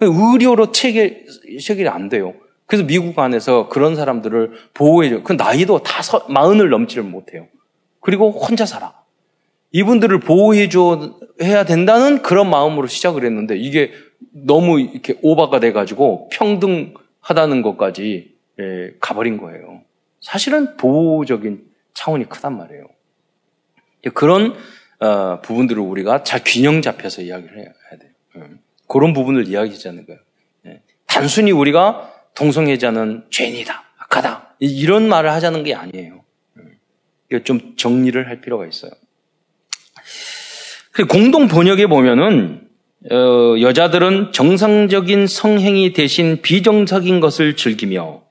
[0.00, 1.24] 의료로 체계,
[1.60, 2.34] 체결이 안 돼요.
[2.72, 5.24] 그래서 미국 안에서 그런 사람들을 보호해줘.
[5.24, 7.46] 그 나이도 다 서, 마흔을 넘지를 못해요.
[8.00, 8.94] 그리고 혼자 살아.
[9.72, 13.92] 이분들을 보호해줘, 해야 된다는 그런 마음으로 시작을 했는데 이게
[14.32, 19.82] 너무 이렇게 오바가 돼가지고 평등하다는 것까지 예, 가버린 거예요.
[20.22, 22.86] 사실은 보호적인 차원이 크단 말이에요.
[24.14, 24.54] 그런
[24.98, 28.10] 어, 부분들을 우리가 잘 균형 잡혀서 이야기를 해야 돼요.
[28.36, 28.60] 음.
[28.88, 30.20] 그런 부분을 이야기하자는 거예요.
[30.68, 30.80] 예.
[31.06, 36.24] 단순히 우리가 동성애자는 죄인이다, 악하다 이런 말을 하자는 게 아니에요.
[36.56, 37.40] 음.
[37.44, 38.90] 좀 정리를 할 필요가 있어요.
[41.08, 42.68] 공동 번역에 보면은
[43.10, 48.22] 어, 여자들은 정상적인 성행위 대신 비정상인 것을 즐기며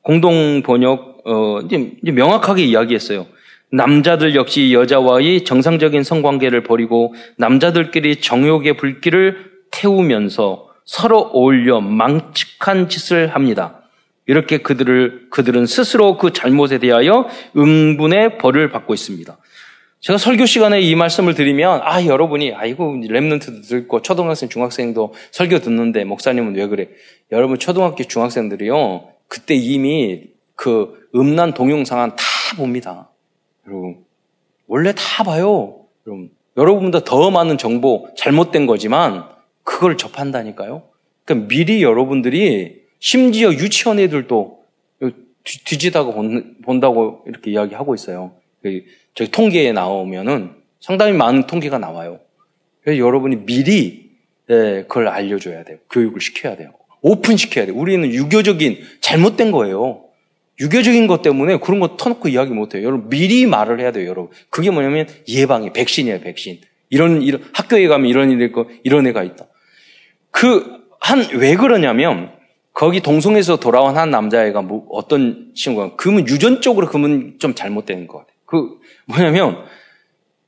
[0.00, 3.26] 공동 번역 어, 이제, 이제 명확하게 이야기했어요.
[3.70, 13.80] 남자들 역시 여자와의 정상적인 성관계를 버리고 남자들끼리 정욕의 불길을 태우면서 서로 어울려 망측한 짓을 합니다.
[14.26, 19.36] 이렇게 그들을 그들은 스스로 그 잘못에 대하여 응분의 벌을 받고 있습니다.
[20.00, 26.04] 제가 설교 시간에 이 말씀을 드리면 아 여러분이 아이고 랩런트도 듣고 초등학생 중학생도 설교 듣는데
[26.04, 26.88] 목사님은 왜 그래?
[27.32, 30.24] 여러분 초등학교 중학생들이요 그때 이미
[30.56, 32.24] 그 음란 동영상은 다
[32.56, 33.08] 봅니다.
[33.66, 34.04] 여러분
[34.66, 35.80] 원래 다 봐요.
[36.06, 39.33] 여러분 여러분보다 더 많은 정보 잘못된 거지만
[39.64, 40.84] 그걸 접한다니까요.
[41.24, 44.62] 그러니까 미리 여러분들이 심지어 유치원 애들도
[45.44, 48.32] 뒤지다가 본 다고 이렇게 이야기하고 있어요.
[48.62, 48.82] 그
[49.14, 52.20] 저희 통계에 나오면은 상당히 많은 통계가 나와요.
[52.82, 54.10] 그래서 여러분이 미리
[54.50, 55.78] 예, 그걸 알려줘야 돼요.
[55.90, 56.72] 교육을 시켜야 돼요.
[57.00, 57.76] 오픈시켜야 돼요.
[57.76, 60.04] 우리는 유교적인 잘못된 거예요.
[60.60, 62.84] 유교적인 것 때문에 그런 거 터놓고 이야기 못해요.
[62.84, 64.08] 여러분 미리 말을 해야 돼요.
[64.08, 66.20] 여러분 그게 뭐냐면 예방이 백신이에요.
[66.20, 66.60] 백신.
[66.90, 68.30] 이런 이런 학교에 가면 이런
[68.84, 69.46] 이런 애가 있다.
[70.34, 72.32] 그, 한, 왜 그러냐면,
[72.72, 78.34] 거기 동성에서 돌아온 한 남자애가 뭐 어떤 친구가, 그러면 유전적으로 그러면 좀 잘못된 것 같아요.
[78.44, 79.64] 그, 뭐냐면,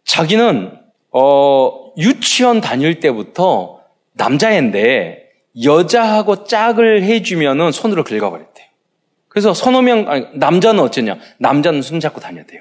[0.04, 0.72] 자기는,
[1.12, 3.80] 어, 유치원 다닐 때부터
[4.14, 5.30] 남자애인데,
[5.62, 8.66] 여자하고 짝을 해주면은 손으로 긁어버렸대요.
[9.28, 11.20] 그래서 선호명, 아니, 남자는 어쩌냐?
[11.38, 12.60] 남자는 손 잡고 다녔대요.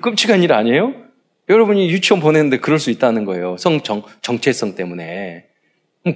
[0.00, 0.94] 끔찍한 일 아니에요?
[1.50, 3.58] 여러분이 유치원 보냈는데 그럴 수 있다는 거예요.
[3.58, 5.52] 성 정, 정체성 때문에.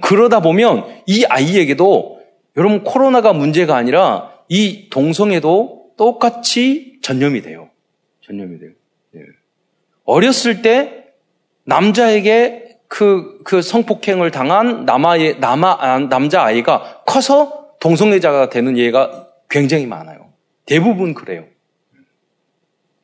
[0.01, 2.19] 그러다 보면 이 아이에게도
[2.57, 7.69] 여러분 코로나가 문제가 아니라 이 동성애도 똑같이 전염이 돼요.
[8.21, 8.71] 전염이 돼요.
[9.15, 9.19] 예.
[10.05, 11.05] 어렸을 때
[11.65, 19.85] 남자에게 그, 그 성폭행을 당한 남아의, 남아, 아, 남자 아이가 커서 동성애자가 되는 예가 굉장히
[19.85, 20.29] 많아요.
[20.65, 21.45] 대부분 그래요.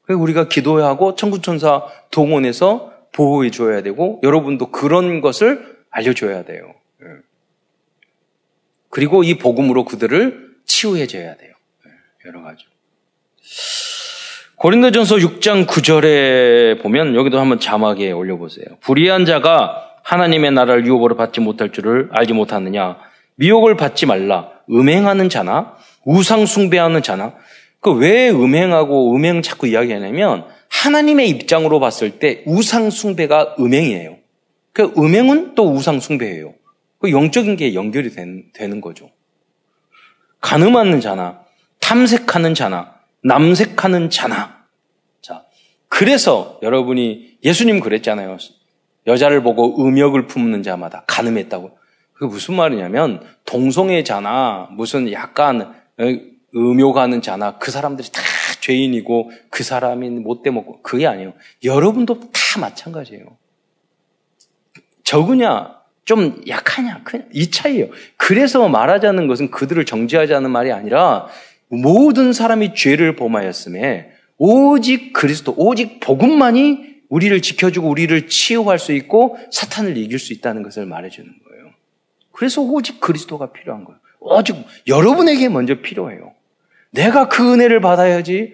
[0.01, 6.73] 그래서 우리가 기도하고 천구천사 동원해서 보호해 줘야 되고 여러분도 그런 것을 알려줘야 돼요.
[7.01, 7.07] 예.
[8.89, 11.53] 그리고 이 복음으로 그들을 치유해 줘야 돼요.
[11.85, 12.65] 예, 여러 가지.
[14.57, 18.65] 고린도전서 6장 9절에 보면 여기도 한번 자막에 올려보세요.
[18.81, 22.97] 불의한 자가 하나님의 나라를 유업으로 받지 못할 줄을 알지 못하느냐.
[23.35, 24.51] 미혹을 받지 말라.
[24.69, 27.35] 음행하는 자나 우상 숭배하는 자나
[27.79, 34.17] 그 왜 음행하고 음행 자꾸 이야기하냐면 하나님의 입장으로 봤을 때 우상 숭배가 음행이에요.
[34.75, 36.53] 그 음행은 또 우상 숭배예요.
[36.99, 39.09] 그 영적인 게 연결이 된, 되는 거죠.
[40.41, 41.45] 가늠하는 자나
[41.79, 44.65] 탐색하는 자나 남색하는 자나
[45.21, 45.45] 자
[45.87, 48.37] 그래서 여러분이 예수님 그랬잖아요.
[49.07, 51.77] 여자를 보고 음욕을 품는 자마다 가늠했다고.
[52.11, 56.03] 그게 무슨 말이냐면 동성애자나 무슨 약간 어,
[56.53, 58.21] 음욕하는 자나 그 사람들이 다
[58.59, 61.33] 죄인이고 그 사람이 못돼 먹고 그게 아니에요.
[61.63, 63.37] 여러분도 다 마찬가지예요.
[65.05, 67.87] 적으냐 좀 약하냐 그냥 이 차이예요.
[68.17, 71.27] 그래서 말하자는 것은 그들을 정죄하자는 말이 아니라
[71.69, 79.97] 모든 사람이 죄를 범하였음에 오직 그리스도 오직 복음만이 우리를 지켜주고 우리를 치유할 수 있고 사탄을
[79.97, 81.71] 이길 수 있다는 것을 말해주는 거예요.
[82.31, 83.99] 그래서 오직 그리스도가 필요한 거예요.
[84.19, 84.55] 오직
[84.87, 86.33] 여러분에게 먼저 필요해요.
[86.91, 88.53] 내가 그 은혜를 받아야지.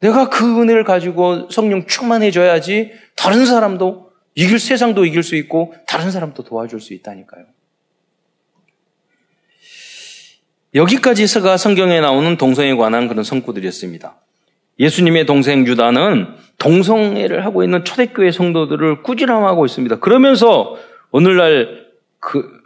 [0.00, 2.92] 내가 그 은혜를 가지고 성령 충만해져야지.
[3.16, 7.46] 다른 사람도 이길 세상도 이길 수 있고 다른 사람도 도와줄 수 있다니까요.
[10.74, 14.16] 여기까지가 성경에 나오는 동성에 관한 그런 성구들이었습니다.
[14.78, 19.98] 예수님의 동생 유다는 동성애를 하고 있는 초대교회 성도들을 꾸지람하고 있습니다.
[19.98, 20.76] 그러면서
[21.10, 21.88] 오늘날
[22.20, 22.60] 그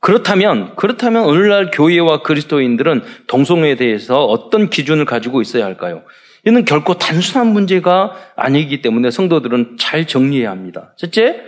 [0.00, 6.04] 그렇다면, 그렇다면 오늘날 교회와 그리스도인들은 동성애에 대해서 어떤 기준을 가지고 있어야 할까요?
[6.48, 10.94] 이는 결코 단순한 문제가 아니기 때문에 성도들은 잘 정리해야 합니다.
[10.96, 11.42] 첫째,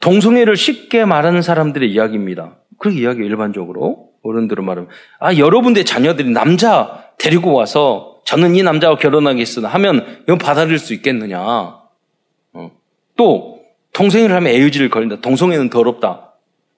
[0.00, 2.56] 동성애를 쉽게 말하는 사람들의 이야기입니다.
[2.78, 9.68] 그 이야기 일반적으로 어른들은 말하면 아 여러분의 자녀들이 남자 데리고 와서 저는 이 남자와 결혼하겠으나
[9.68, 11.40] 하면 이건 받아들일 수 있겠느냐?
[11.40, 12.70] 어.
[13.16, 13.60] 또
[13.92, 15.20] 동성애를 하면 애유지를 걸린다.
[15.20, 16.32] 동성애는 더럽다.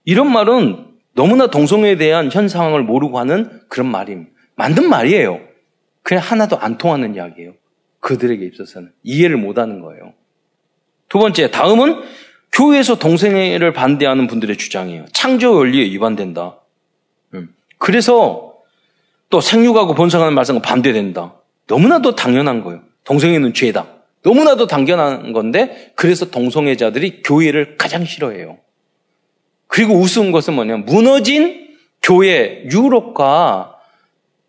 [0.05, 4.27] 이런 말은 너무나 동성애에 대한 현상을 모르고 하는 그런 말임.
[4.57, 5.40] 만든 말이에요.
[6.07, 7.55] 그냥 하나도 안 통하는 이야기예요.
[7.99, 10.12] 그들에게 있어서는 이해를 못하는 거예요.
[11.09, 12.01] 두 번째, 다음은
[12.53, 15.07] 교회에서 동성애를 반대하는 분들의 주장이에요.
[15.12, 16.61] 창조 원리에 위반된다.
[17.35, 17.53] 음.
[17.79, 18.55] 그래서
[19.31, 21.40] 또 생육하고 번성하는 말씀과 반대된다.
[21.66, 22.83] 너무나도 당연한 거예요.
[23.03, 23.88] 동성애는 죄다.
[24.23, 28.59] 너무나도 당연한 건데 그래서 동성애자들이 교회를 가장 싫어해요.
[29.66, 30.77] 그리고 우스운 것은 뭐냐?
[30.77, 33.75] 무너진 교회, 유럽과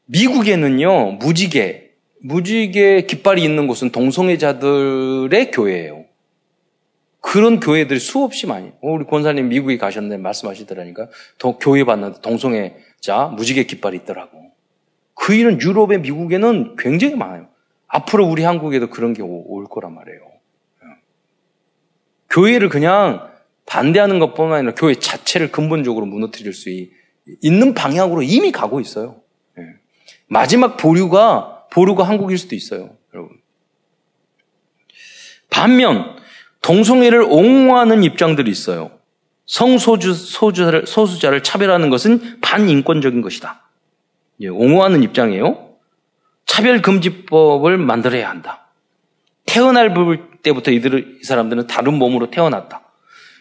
[0.07, 1.91] 미국에는요, 무지개,
[2.21, 6.05] 무지개 깃발이 있는 곳은 동성애자들의 교회예요.
[7.21, 8.69] 그런 교회들이 수없이 많이.
[8.81, 11.09] 어, 우리 권사님 미국에 가셨는데 말씀하시더라니까.
[11.37, 14.51] 더 교회 봤는데 동성애자 무지개 깃발이 있더라고.
[15.13, 17.49] 그 일은 유럽에 미국에는 굉장히 많아요.
[17.87, 20.19] 앞으로 우리 한국에도 그런 게 올 거란 말이에요.
[22.29, 23.29] 교회를 그냥
[23.65, 26.69] 반대하는 것뿐만 아니라 교회 자체를 근본적으로 무너뜨릴 수
[27.41, 29.21] 있는 방향으로 이미 가고 있어요.
[30.29, 30.33] 예.
[30.33, 33.37] 마지막 보류가 보류가 한국일 수도 있어요, 여러분.
[35.49, 36.17] 반면
[36.61, 38.91] 동성애를 옹호하는 입장들이 있어요.
[39.45, 43.63] 성소주 소주자를, 소수자를 차별하는 것은 반인권적인 것이다.
[44.41, 45.75] 예, 옹호하는 입장이에요.
[46.45, 48.67] 차별금지법을 만들어야 한다.
[49.45, 49.93] 태어날
[50.43, 52.81] 때부터 이들, 이 사람들은 다른 몸으로 태어났다.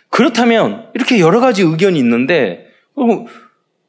[0.09, 2.69] 그렇다면 이렇게 여러 가지 의견이 있는데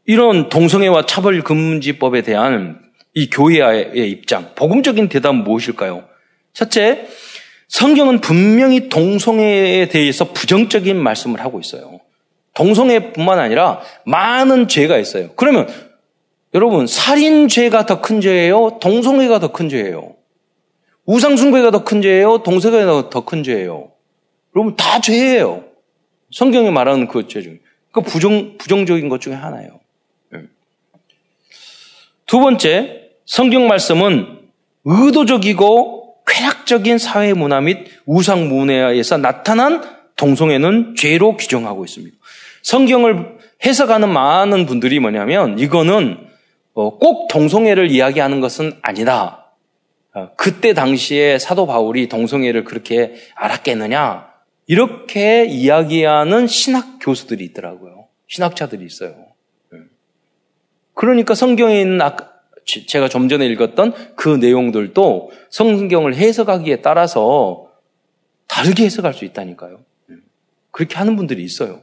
[0.05, 2.81] 이런 동성애와 차별금지법에 대한
[3.17, 6.07] 이 교회의 입장, 복음적인 대답은 무엇일까요?
[6.53, 7.07] 첫째,
[7.67, 11.99] 성경은 분명히 동성애에 대해서 부정적인 말씀을 하고 있어요.
[12.53, 15.31] 동성애뿐만 아니라 많은 죄가 있어요.
[15.35, 15.67] 그러면
[16.53, 18.77] 여러분 살인죄가 더 큰 죄예요?
[18.79, 20.15] 동성애가 더 큰 죄예요?
[21.07, 22.43] 우상숭배가 더 큰 죄예요?
[22.43, 23.93] 동성애가 더 큰 죄예요?
[24.55, 25.63] 여러분 다 죄예요.
[26.31, 27.61] 성경에 말하는 그 죄 중에.
[27.91, 29.79] 그 부정, 부정적인 것 중에 하나예요.
[30.35, 30.43] 예.
[32.27, 34.39] 두 번째, 성경 말씀은
[34.85, 39.83] 의도적이고 쾌락적인 사회 문화 및 우상 문화에서 나타난
[40.15, 42.17] 동성애는 죄로 규정하고 있습니다.
[42.63, 46.25] 성경을 해석하는 많은 분들이 뭐냐면 이거는
[46.73, 49.51] 어, 꼭 동성애를 이야기하는 것은 아니다.
[50.13, 54.27] 어, 그때 당시에 사도 바울이 동성애를 그렇게 알았겠느냐?
[54.67, 58.07] 이렇게 이야기하는 신학 교수들이 있더라고요.
[58.27, 59.15] 신학자들이 있어요.
[59.73, 59.79] 예.
[60.93, 62.01] 그러니까 성경에 있는
[62.67, 67.71] 제가 좀 전에 읽었던 그 내용들도 성경을 해석하기에 따라서
[68.47, 69.79] 다르게 해석할 수 있다니까요.
[70.11, 70.15] 예.
[70.71, 71.81] 그렇게 하는 분들이 있어요.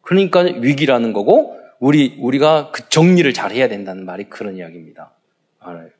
[0.00, 5.12] 그러니까 위기라는 거고 우리 우리가 그 정리를 잘 해야 된다는 말이 그런 이야기입니다.
[5.58, 5.90] 알아요.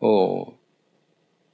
[0.00, 0.44] 어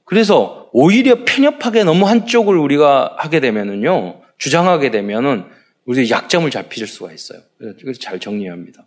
[0.03, 5.45] 그래서 오히려 편협하게 너무 한쪽을 우리가 하게 되면은요 주장하게 되면은
[5.85, 7.39] 우리 약점을 잘 빚을 수가 있어요.
[7.57, 8.85] 그래서 잘 정리해야 합니다.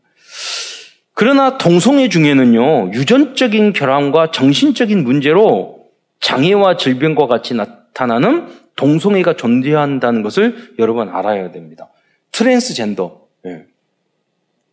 [1.20, 5.84] 그러나 동성애 중에는요 유전적인 결함과 정신적인 문제로
[6.20, 11.90] 장애와 질병과 같이 나타나는 동성애가 존재한다는 것을 여러분 알아야 됩니다.
[12.32, 13.20] 트랜스젠더.
[13.44, 13.64] 예.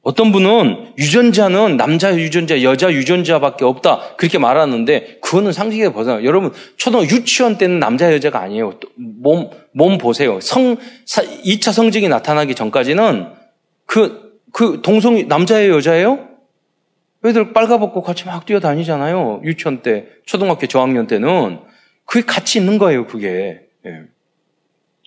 [0.03, 4.15] 어떤 분은 유전자는 남자 유전자, 여자 유전자밖에 없다.
[4.15, 6.23] 그렇게 말하는데 그거는 상식에 벗어나.
[6.23, 8.75] 여러분, 초등 유치원 때는 남자 여자가 아니에요.
[8.95, 10.39] 몸, 몸 보세요.
[10.39, 13.33] 성, 2차 성징이 나타나기 전까지는
[13.85, 16.36] 그, 그 동성이 남자예요, 여자예요?
[17.27, 19.41] 애들 빨가벗고 같이 막 뛰어다니잖아요.
[19.43, 21.59] 유치원 때, 초등학교 저학년 때는.
[22.05, 23.61] 그게 같이 있는 거예요, 그게.
[23.85, 24.03] 예.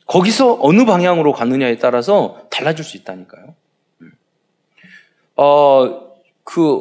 [0.06, 3.54] 거기서 어느 방향으로 갔느냐에 따라서 달라질 수 있다니까요.
[5.36, 6.10] 어,
[6.44, 6.80] 그,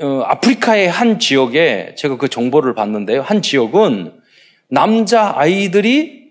[0.00, 3.22] 어, 아프리카의 한 지역에 제가 그 정보를 봤는데요.
[3.22, 4.20] 한 지역은
[4.68, 6.22] 남자 아이들이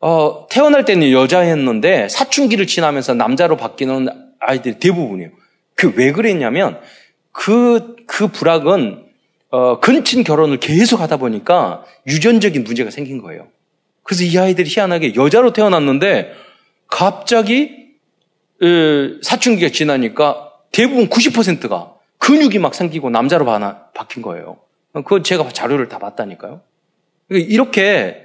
[0.00, 4.08] 어, 태어날 때는 여자였는데 사춘기를 지나면서 남자로 바뀌는
[4.40, 5.30] 아이들이 대부분이에요.
[5.74, 6.80] 그 왜 그랬냐면
[7.32, 9.06] 그, 그 불악은
[9.50, 13.48] 어, 근친 결혼을 계속 하다 보니까 유전적인 문제가 생긴 거예요.
[14.02, 16.34] 그래서 이 아이들이 희한하게 여자로 태어났는데
[16.86, 17.82] 갑자기
[19.22, 23.44] 사춘기가 지나니까 대부분 90%가 근육이 막 생기고 남자로
[23.94, 24.58] 바뀐 거예요.
[24.92, 26.60] 그거 제가 자료를 다 봤다니까요.
[27.28, 28.24] 그러니까 이렇게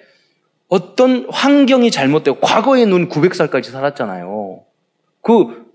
[0.69, 4.63] 어떤 환경이 잘못되고 과거에 눈 900살까지 살았잖아요.
[5.21, 5.66] 그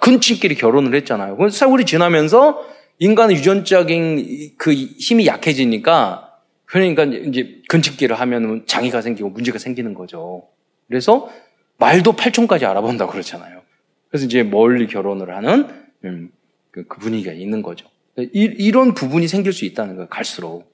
[0.00, 1.36] 근친끼리 결혼을 했잖아요.
[1.36, 2.66] 그 세월이 지나면서
[2.98, 6.30] 인간의 유전적인 그 힘이 약해지니까
[6.64, 10.48] 그러니까 이제 근친기를 하면 장애가 생기고 문제가 생기는 거죠.
[10.88, 11.30] 그래서
[11.78, 13.62] 말도 8촌까지 알아본다고 그렇잖아요.
[14.08, 15.68] 그래서 이제 멀리 결혼을 하는
[16.04, 16.30] 음,
[16.70, 17.88] 그, 그 분위기가 있는 거죠.
[18.16, 20.08] 이, 런 부분이 생길 수 있다는 거예요.
[20.08, 20.70] 갈수록.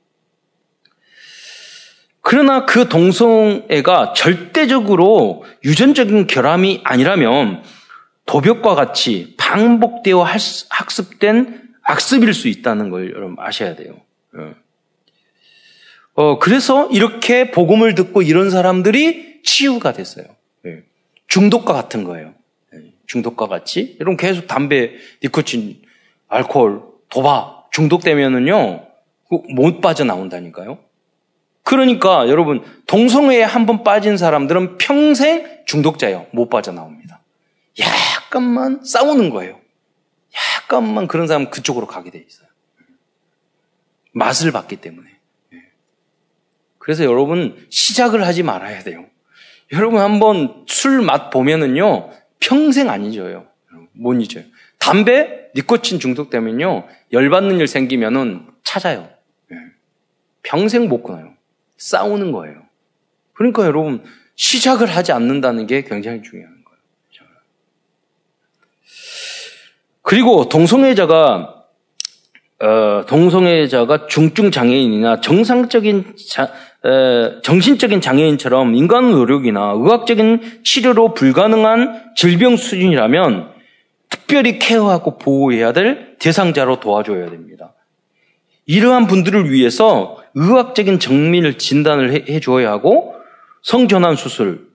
[2.21, 7.63] 그러나 그 동성애가 절대적으로 유전적인 결함이 아니라면
[8.27, 10.23] 도벽과 같이 반복되어
[10.69, 13.95] 학습된 악습일 수 있다는 걸 여러분 아셔야 돼요.
[14.39, 14.55] 예.
[16.15, 20.25] 어, 그래서 이렇게 복음을 듣고 이런 사람들이 치유가 됐어요.
[20.67, 20.83] 예.
[21.29, 22.35] 중독과 같은 거예요.
[22.75, 22.93] 예.
[23.07, 23.97] 중독과 같이.
[24.01, 25.83] 여러분 계속 담배, 니코틴,
[26.29, 28.87] 알코올, 도박 중독되면은요,
[29.55, 30.79] 못 빠져나온다니까요.
[31.63, 36.27] 그러니까 여러분, 동성애에 한 번 빠진 사람들은 평생 중독자예요.
[36.33, 37.21] 못 빠져나옵니다.
[37.79, 39.61] 약간만 싸우는 거예요.
[40.63, 42.49] 약간만 그런 사람은 그쪽으로 가게 돼 있어요.
[44.13, 45.11] 맛을 봤기 때문에.
[46.79, 49.07] 그래서 여러분 시작을 하지 말아야 돼요.
[49.73, 53.47] 여러분 한번 술 맛 보면은요 평생 안 잊어요.
[53.93, 54.45] 못 잊어요.
[54.79, 59.11] 담배 니코틴 중독되면요 열받는 일 생기면은 찾아요.
[59.53, 59.57] 예.
[60.43, 61.35] 평생 못 끊어요.
[61.79, 62.63] 싸우는 거예요.
[63.33, 64.05] 그러니까 여러분
[64.37, 66.56] 시작을 하지 않는다는 게 굉장히 중요한 거예요.
[70.07, 71.53] 그리고 동성애자가
[72.63, 76.53] 어, 동성애자가 중증 장애인이나 정상적인 자,
[77.43, 83.51] 정신적인 장애인처럼 인간 노력이나 의학적인 치료로 불가능한 질병 수준이라면
[84.09, 87.75] 특별히 케어하고 보호해야 될 대상자로 도와줘야 됩니다.
[88.65, 93.17] 이러한 분들을 위해서 의학적인 정밀 진단을 해, 줘야 하고
[93.61, 94.69] 성전환 수술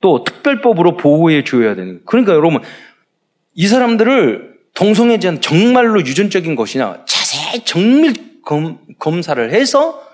[0.00, 2.00] 또 특별법으로 보호해 줘야 되는.
[2.04, 2.60] 그러니까 여러분
[3.54, 10.06] 이 사람들을 동성애자는 정말로 유전적인 것이냐 자세히 정밀 검, 검사를 해서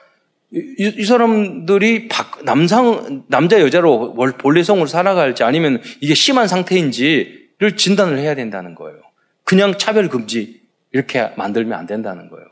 [0.54, 2.08] 이, 이 사람들이
[2.44, 8.98] 남상, 남자, 여자로 본래성으로 살아갈지 아니면 이게 심한 상태인지를 진단을 해야 된다는 거예요.
[9.44, 10.60] 그냥 차별 금지
[10.92, 12.46] 이렇게 만들면 안 된다는 거예요.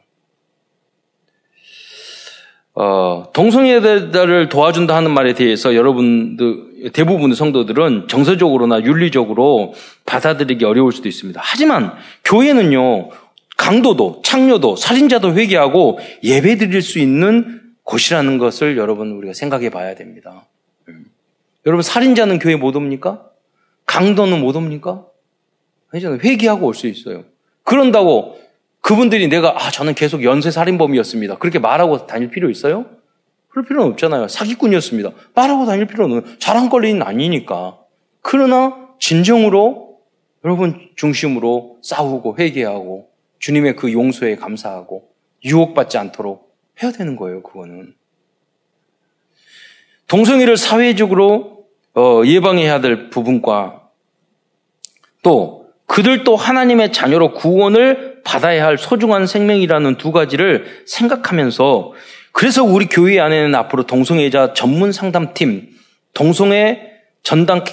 [2.83, 9.75] 어, 동성애자를 도와준다 하는 말에 대해서 여러분들, 대부분의 성도들은 정서적으로나 윤리적으로
[10.07, 11.39] 받아들이기 어려울 수도 있습니다.
[11.45, 11.93] 하지만
[12.25, 13.11] 교회는요,
[13.59, 20.47] 강도도, 창녀도, 살인자도 회개하고 예배 드릴 수 있는 곳이라는 것을 여러분 우리가 생각해 봐야 됩니다.
[20.89, 21.05] 음.
[21.67, 23.27] 여러분 살인자는 교회 못 옵니까?
[23.85, 25.05] 강도는 못 옵니까?
[25.95, 27.25] 회개하고 올 수 있어요.
[27.63, 28.41] 그런다고
[28.81, 31.39] 그분들이 내가 아 저는 계속 연쇄 살인범이었습니다.
[31.39, 32.87] 그렇게 말하고 다닐 필요 있어요?
[33.49, 34.29] 그럴 필요는 없잖아요.
[34.29, 35.11] 사기꾼이었습니다.
[35.35, 37.79] 말하고 다닐 필요는 자랑거리는 아니니까.
[38.23, 39.99] 그러나 진정으로
[40.45, 45.11] 여러분 중심으로 싸우고 회개하고 주님의 그 용서에 감사하고
[45.45, 47.95] 유혹받지 않도록 해야 되는 거예요, 그거는.
[50.07, 53.89] 동성애를 사회적으로 어, 예방해야 될 부분과
[55.23, 61.93] 또 그들도 하나님의 자녀로 구원을 받아야 할 소중한 생명이라는 두 가지를 생각하면서
[62.33, 65.69] 그래서 우리 교회 안에는 앞으로 동성애자 전문 상담팀,
[66.15, 66.93] 동성애
[67.23, 67.65] 전당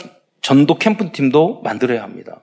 [0.41, 2.41] 전도 캠프팀도 만들어야 합니다.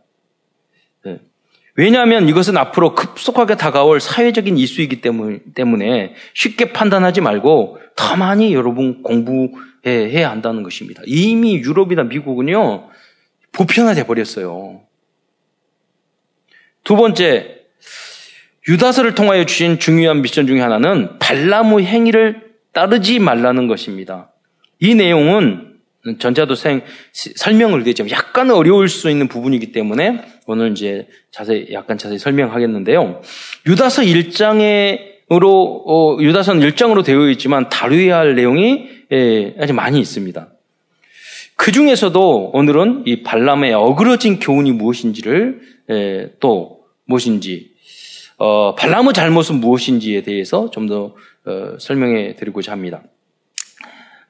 [1.76, 10.30] 왜냐하면 이것은 앞으로 급속하게 다가올 사회적인 이슈이기 때문에 쉽게 판단하지 말고 더 많이 여러분 공부해야
[10.30, 11.02] 한다는 것입니다.
[11.04, 12.90] 이미 유럽이나 미국은요,
[13.50, 14.82] 보편화돼 버렸어요.
[16.84, 17.63] 두 번째,
[18.68, 22.42] 유다서를 통하여 주신 중요한 미션 중의 하나는 발나무 행위를
[22.72, 24.30] 따르지 말라는 것입니다.
[24.80, 25.74] 이 내용은
[26.18, 32.18] 전자도 생, 설명을 드리자면 약간 어려울 수 있는 부분이기 때문에 오늘 이제 자세히, 약간 자세히
[32.18, 33.22] 설명하겠는데요.
[33.66, 40.48] 유다서 1장으로, 어, 유다서는 1장으로 되어 있지만 다루어야 할 내용이 예, 아주 많이 있습니다.
[41.56, 45.60] 그 중에서도 오늘은 이 발람의 어그러진 교훈이 무엇인지를
[45.90, 47.73] 예, 또 무엇인지
[48.36, 51.14] 어, 발람의 잘못은 무엇인지에 대해서 좀더
[51.46, 53.02] 어, 설명해 드리고자 합니다.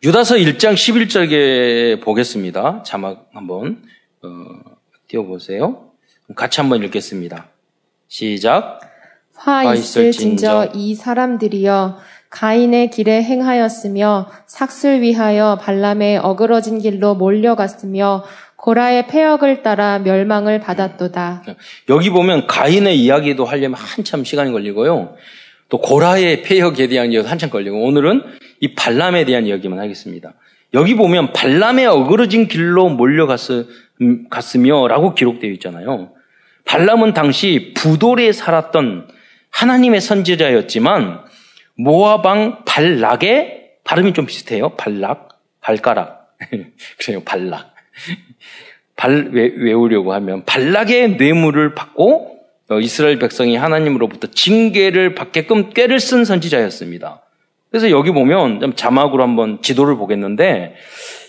[0.03, 2.83] 유다서 1장 11절에 보겠습니다.
[2.83, 3.83] 자막 한번
[4.23, 4.29] 어,
[5.09, 5.91] 띄워보세요.
[6.37, 7.49] 같이 한번 읽겠습니다.
[8.09, 8.81] 시작.
[9.35, 11.99] 화 있을 진저 이 사람들이여
[12.31, 18.25] 가인의 길에 행하였으며 삭슬 위하여 발람의 어그러진 길로 몰려갔으며
[18.65, 21.43] 고라의 폐역을 따라 멸망을 받았도다.
[21.91, 25.17] 여기 보면 가인의 이야기도 하려면 한참 시간이 걸리고요.
[25.69, 28.23] 또 고라의 폐역에 대한 이야기도 한참 걸리고 오늘은
[28.61, 30.33] 이 발람에 대한 이야기만 하겠습니다.
[30.73, 33.69] 여기 보면 발람의 어그러진 길로 몰려갔으며
[34.89, 36.13] 라고 기록되어 있잖아요.
[36.65, 39.09] 발람은 당시 부돌에 살았던
[39.51, 41.21] 하나님의 선지자였지만
[41.77, 44.71] 모아방 발락의 발음이 좀 비슷해요.
[44.77, 46.29] 발락, 발가락.
[46.99, 47.75] 그래요, 발락.
[49.05, 52.39] 발 외우려고 하면 발락의 뇌물을 받고
[52.71, 57.21] 어, 이스라엘 백성이 하나님으로부터 징계를 받게끔 꾀를 쓴 선지자였습니다.
[57.71, 60.77] 그래서 여기 보면 좀 자막으로 한번 지도를 보겠는데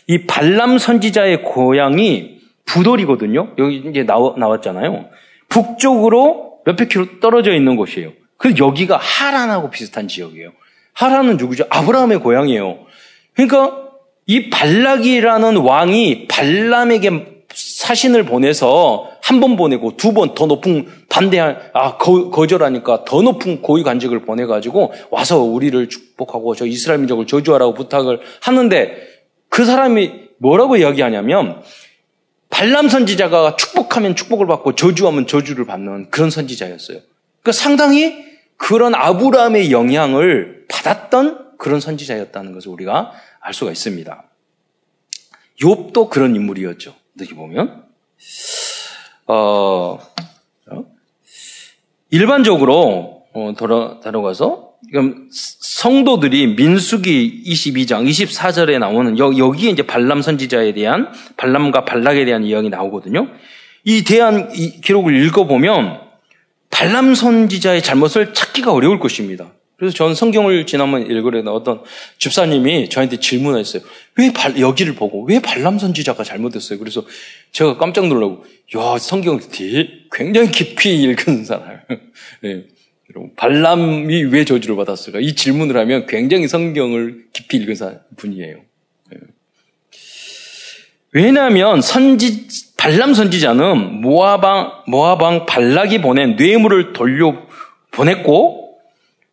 [0.08, 3.52] 이 발람 선지자의 고향이 부돌이거든요.
[3.58, 5.10] 여기 이제 나왔, 나왔잖아요.
[5.50, 8.14] 북쪽으로 몇백 킬로 떨어져 있는 곳이에요.
[8.38, 10.52] 그래서 여기가 하란하고 비슷한 지역이에요.
[10.94, 11.66] 하란은 누구죠?
[11.70, 12.80] 아브라함의 고향이에요.
[13.34, 13.82] 그러니까
[14.28, 17.35] 이 발락이라는 왕이 발람에게
[17.86, 23.62] 사신을 보내서 한 번 보내고 두 번 더 높은 반대한 아 거, 거절하니까 더 높은
[23.62, 28.98] 고위 관직을 보내가지고 와서 우리를 축복하고 저 이스라엘 민족을 저주하라고 부탁을 하는데
[29.50, 31.62] 그 사람이 뭐라고 이야기하냐면
[32.50, 37.00] 발람 선지자가 축복하면 축복을 받고 저주하면 저주를 받는 그런 선지자였어요.
[37.42, 38.26] 그러니까 상당히
[38.58, 43.12] 그런 아브라함의 영향을 받았던 그런 선지자였다는 것을 우리가
[43.42, 44.24] 알 수가 있습니다.
[45.62, 46.94] 욥도 그런 인물이었죠.
[47.16, 47.84] 어떻게 보면
[49.28, 49.99] 어,
[50.72, 50.86] 어?
[52.09, 60.74] 일반적으로 어, 돌아, 다뤄가서 그럼 성도들이 민수기 22장 24절에 나오는 여, 여기에 이제 발람 선지자에
[60.74, 63.28] 대한 발람과 발락에 대한 이야기 나오거든요.
[63.84, 66.01] 이 대한 이 기록을 읽어보면
[66.70, 69.51] 발람 선지자의 잘못을 찾기가 어려울 것입니다.
[69.78, 71.82] 그래서 저는 성경을 지난번 읽으려다 어떤
[72.18, 73.84] 집사님이 저한테 질문했어요.
[74.18, 76.80] 왜 발, 여기를 보고 왜 발람 선지자가 잘못했어요?
[76.80, 77.06] 그래서
[77.52, 78.46] 제가 깜짝 놀라고
[78.78, 79.42] 야 성경을
[80.12, 81.82] 굉장히 깊이 읽은 사람.
[82.42, 82.64] 네.
[83.36, 85.20] 발람이 왜 저주를 받았을까?
[85.20, 87.76] 이 질문을 하면 굉장히 성경을 깊이 읽은
[88.18, 88.58] 분이에요.
[89.12, 89.18] 네.
[91.12, 92.48] 왜냐하면 선지
[92.78, 97.46] 발람 선지자는 모아방 모아방 발락이 보낸 뇌물을 돌려
[97.92, 98.64] 보냈고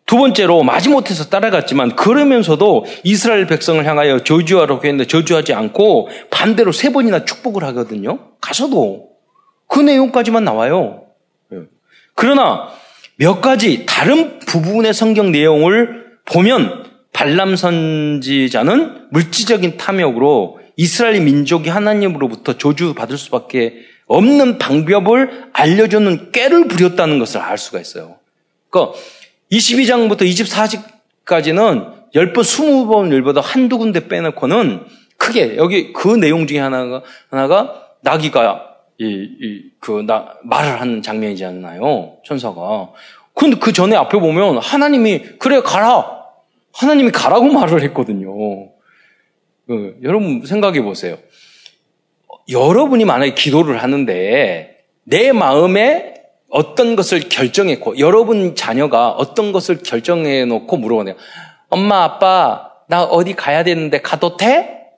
[0.06, 7.24] 두 번째로 마지못해서 따라갔지만 그러면서도 이스라엘 백성을 향하여 저주하라고 했는데 저주하지 않고 반대로 세 번이나
[7.24, 8.18] 축복을 하거든요.
[8.40, 9.08] 가서도
[9.68, 11.04] 그 내용까지만 나와요.
[11.52, 11.60] 예.
[12.14, 12.68] 그러나
[13.16, 23.16] 몇 가지 다른 부분의 성경 내용을 보면 발람 선지자는 물질적인 탐욕으로 이스라엘 민족이 하나님으로부터 저주받을
[23.18, 23.74] 수밖에
[24.06, 28.16] 없는 방법을 알려주는 꾀를 부렸다는 것을 알 수가 있어요.
[28.68, 28.98] 그러니까
[29.52, 30.22] 22장부터
[31.26, 34.86] 24장까지는 10번, 20번 읽어도 한두 군데 빼놓고는
[35.18, 42.18] 크게 여기 그 내용 중에 하나가 하나가 나귀가 이, 이, 그, 나, 말을 하는 장면이잖아요.
[42.24, 42.92] 천사가.
[43.34, 46.22] 근데 그 전에 앞에 보면 하나님이, 그래, 가라!
[46.74, 48.32] 하나님이 가라고 말을 했거든요.
[49.66, 51.18] 그, 여러분 생각해 보세요.
[52.48, 56.11] 여러분이 만약에 기도를 하는데 내 마음에
[56.52, 61.16] 어떤 것을 결정했고 여러분 자녀가 어떤 것을 결정해 놓고 물어보네요.
[61.70, 64.90] 엄마 아빠 나 어디 가야 되는데 가도 돼?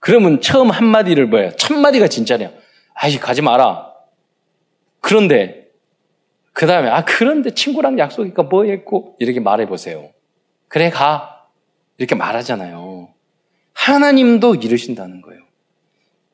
[0.00, 1.56] 그러면 처음 한 마디를 뭐예요?
[1.56, 2.52] 첫 마디가 진짜래요.
[2.92, 3.90] 아이 가지 마라.
[5.00, 5.68] 그런데
[6.52, 10.10] 그 다음에 아 그런데 친구랑 약속이니까 뭐 했고 이렇게 말해 보세요.
[10.68, 11.46] 그래 가
[11.96, 13.08] 이렇게 말하잖아요.
[13.72, 15.40] 하나님도 이러신다는 거예요.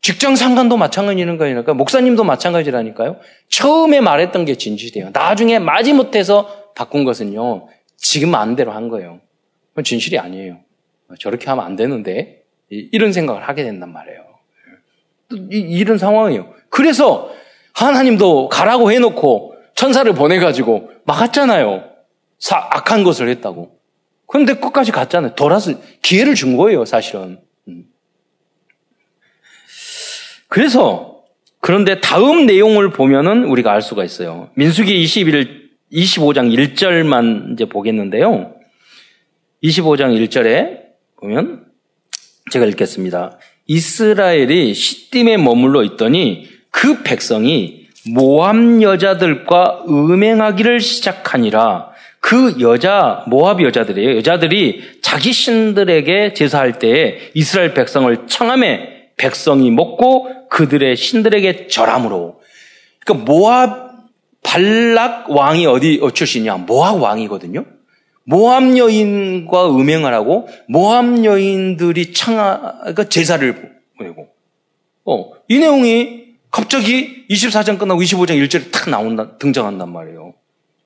[0.09, 3.19] 직장 상관도 마찬가지는 거니까 목사님도 마찬가지라니까요.
[3.51, 5.11] 처음에 말했던 게 진실이에요.
[5.13, 7.69] 나중에 마지못해서 바꾼 것은요.
[7.99, 9.21] 지금 마음대로 한 거예요.
[9.69, 10.61] 그건 진실이 아니에요.
[11.19, 14.25] 저렇게 하면 안 되는데 이런 생각을 하게 된단 말이에요.
[15.51, 16.55] 이런 상황이에요.
[16.71, 17.31] 그래서
[17.75, 21.85] 하나님도 가라고 해놓고 천사를 보내가지고 막았잖아요.
[22.39, 23.79] 사, 악한 것을 했다고.
[24.27, 25.35] 그런데 끝까지 갔잖아요.
[25.35, 27.43] 돌아서 기회를 준 거예요, 사실은.
[27.69, 27.85] 음.
[30.49, 31.23] 그래서
[31.61, 34.51] 그런데 다음 내용을 보면은 우리가 알 수가 있어요.
[34.55, 38.55] 민수기 21, 25장 1절만 이제 보겠는데요.
[39.63, 40.79] 25장 1절에
[41.21, 41.65] 보면
[42.51, 43.39] 제가 읽겠습니다.
[43.67, 51.91] 이스라엘이 시딤에 머물러 있더니 그 백성이 모함 여자들과 음행하기를 시작하니라.
[52.21, 54.17] 그 여자 모압 여자들이에요.
[54.17, 62.41] 여자들이 자기 신들에게 제사할 때에 이스라엘 백성을 청함에 백성이 먹고 그들의 신들에게 절함으로.
[63.05, 63.89] 그러니까 모압
[64.43, 66.57] 발락 왕이 어디 어, 출신이냐?
[66.59, 67.65] 모압 왕이거든요.
[68.25, 74.29] 모함 여인과 음행을 하고 모함 여인들이 청하 그러니까 제사를 보내고
[75.05, 80.35] 어, 이 내용이 갑자기 24장 끝나고 25장 1절에 탁 나온다 등장한단 말이에요.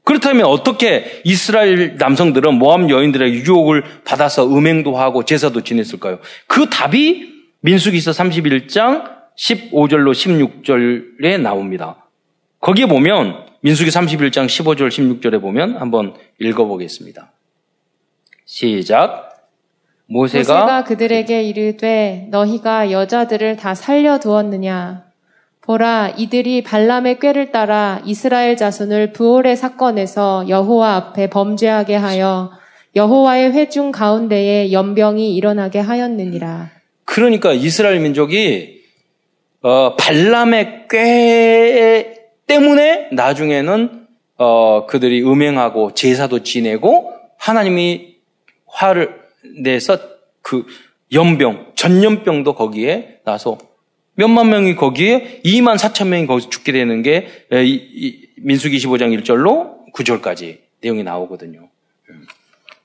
[0.04, 6.18] 그렇다면 어떻게 이스라엘 남성들은 모함 여인들의 유혹을 받아서 음행도 하고 제사도 지냈을까요?
[6.46, 7.31] 그 답이
[7.62, 9.04] 민수기서 31장
[9.36, 12.08] 15절로 16절에 나옵니다.
[12.60, 17.32] 거기에 보면 민수기 31장 15절 16절에 보면 한번 읽어보겠습니다.
[18.44, 19.28] 시작.
[20.06, 25.04] 모세가, 모세가 그들에게 이르되 너희가 여자들을 다 살려 두었느냐
[25.62, 32.50] 보라 이들이 발람의 꾀를 따라 이스라엘 자손을 부올의 사건에서 여호와 앞에 범죄하게 하여
[32.96, 36.81] 여호와의 회중 가운데에 연병이 일어나게 하였느니라.
[37.12, 38.84] 그러니까 이스라엘 민족이
[39.60, 44.06] 어, 발람의 꾀 때문에 나중에는
[44.38, 48.16] 어, 그들이 음행하고 제사도 지내고 하나님이
[48.66, 49.20] 화를
[49.62, 49.98] 내서
[50.40, 50.64] 그
[51.12, 53.58] 연병, 전염병도 거기에 나서
[54.14, 57.28] 몇만 명이 거기에 2만 4천 명이 거기서 죽게 되는 게
[58.38, 61.71] 민수기 25장 1절로 9절까지 내용이 나오거든요.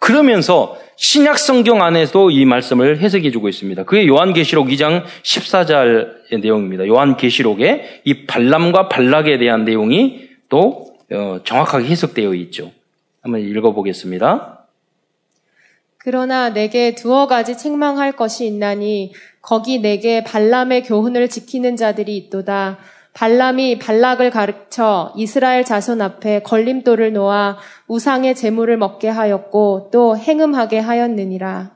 [0.07, 3.83] 그러면서 신약 성경 안에서 이 말씀을 해석해 주고 있습니다.
[3.83, 6.87] 그게 요한계시록 2장 14절의 내용입니다.
[6.87, 12.71] 요한계시록에 이 발람과 발락에 대한 내용이 또 어, 정확하게 해석되어 있죠.
[13.21, 14.65] 한번 읽어 보겠습니다.
[15.97, 22.77] 그러나 내게 두어 가지 책망할 것이 있나니 거기 내게 발람의 교훈을 지키는 자들이 있도다.
[23.17, 27.57] 발람이 발락을 가르쳐 이스라엘 자손 앞에 걸림돌을 놓아
[27.87, 31.71] 우상의 재물을 먹게 하였고 또 행음하게 하였느니라.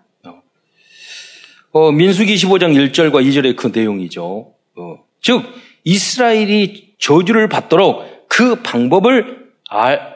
[1.72, 4.54] 어, 민수기 15장 1절과 2절의 그 내용이죠.
[4.76, 5.42] 어, 즉
[5.84, 9.48] 이스라엘이 저주를 받도록 그 방법을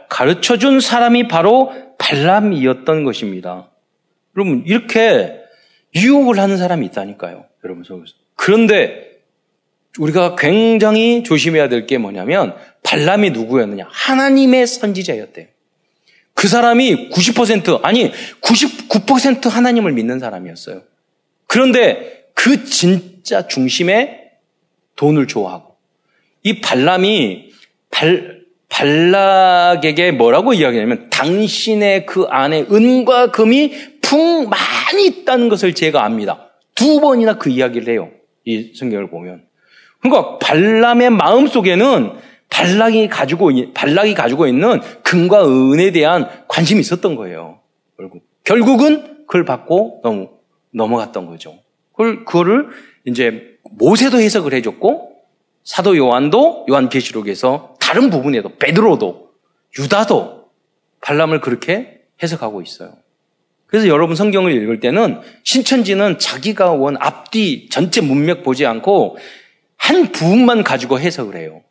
[0.08, 3.72] 가르쳐 준 사람이 바로 발람이었던 것입니다.
[4.38, 5.40] 여러분, 이렇게
[5.96, 7.46] 유혹을 하는 사람이 있다니까요.
[7.64, 8.14] 여러분 속에서.
[8.36, 9.15] 그런데
[10.00, 13.88] 우리가 굉장히 조심해야 될 게 뭐냐면 발람이 누구였느냐?
[13.90, 15.48] 하나님의 선지자였대요.
[16.34, 20.82] 그 사람이 90% 아니 99% 하나님을 믿는 사람이었어요.
[21.48, 24.32] 그런데 그 진짜 중심에
[24.98, 25.76] 돈을 좋아하고
[26.44, 27.52] 이 발람이
[27.90, 28.36] 발
[28.68, 36.52] 발락에게 뭐라고 이야기하냐면 당신의 그 안에 은과 금이 풍 많이 있다는 것을 제가 압니다.
[36.74, 38.12] 두 번이나 그 이야기를 해요.
[38.44, 39.44] 이 성경을 보면.
[40.10, 42.14] 그러니까 발람의 마음 속에는
[42.50, 47.60] 발락이 가지고 발락이 가지고 있는 금과 은에 대한 관심이 있었던 거예요.
[47.98, 50.30] 결국 결국은 그걸 받고 너무
[50.72, 51.58] 넘어갔던 거죠.
[51.92, 52.70] 그걸 그거를
[53.06, 55.16] 이제 모세도 해석을 해줬고
[55.64, 59.32] 사도 요한도 요한 계시록에서 다른 부분에도 베드로도
[59.80, 60.46] 유다도
[61.02, 62.94] 발람을 그렇게 해석하고 있어요.
[63.68, 69.18] 그래서 여러분 성경을 읽을 때는 신천지는 자기가 원 앞뒤 전체 문맥 보지 않고
[69.78, 71.62] 한 부분만 가지고 해석을 해요.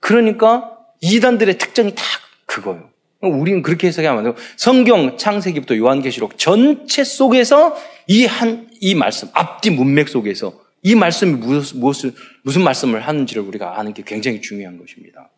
[0.00, 2.02] 그러니까 이단들의 특징이 다
[2.46, 2.90] 그거예요.
[3.20, 7.76] 우리는 그렇게 해석하면 안 되고 성경 창세기부터 요한계시록 전체 속에서
[8.08, 12.12] 이 한 이 말씀 앞뒤 문맥 속에서 이 말씀이 무슨, 무슨,
[12.42, 15.30] 무슨 말씀을 하는지를 우리가 아는 게 굉장히 중요한 것입니다.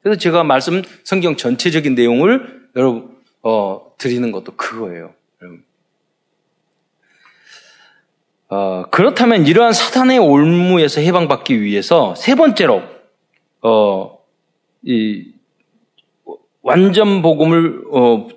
[0.00, 5.12] 그래서 제가 말씀 성경 전체적인 내용을 여러분 어, 드리는 것도 그거예요.
[8.48, 12.82] 어, 그렇다면 이러한 사탄의 올무에서 해방받기 위해서 세 번째로
[13.62, 14.18] 어,
[14.82, 15.32] 이
[16.62, 18.28] 완전 복음을 어,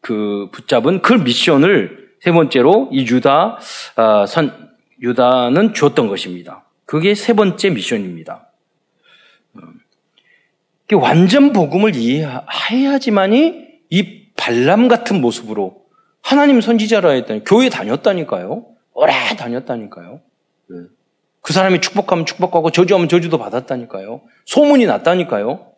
[0.00, 3.58] 그 붙잡은 그 미션을 세 번째로 이 유다
[3.96, 6.64] 어, 선 유다는 줬던 것입니다.
[6.84, 8.50] 그게 세 번째 미션입니다.
[9.54, 9.60] 어,
[10.96, 15.84] 완전 복음을 이해해야지만이 이 발람 같은 모습으로
[16.20, 18.73] 하나님 선지자라 했더니 교회 다녔다니까요.
[18.94, 20.20] 오래 다녔다니까요.
[20.70, 20.76] 네.
[21.40, 24.22] 그 사람이 축복하면 축복하고 저주하면 저주도 받았다니까요.
[24.46, 25.72] 소문이 났다니까요.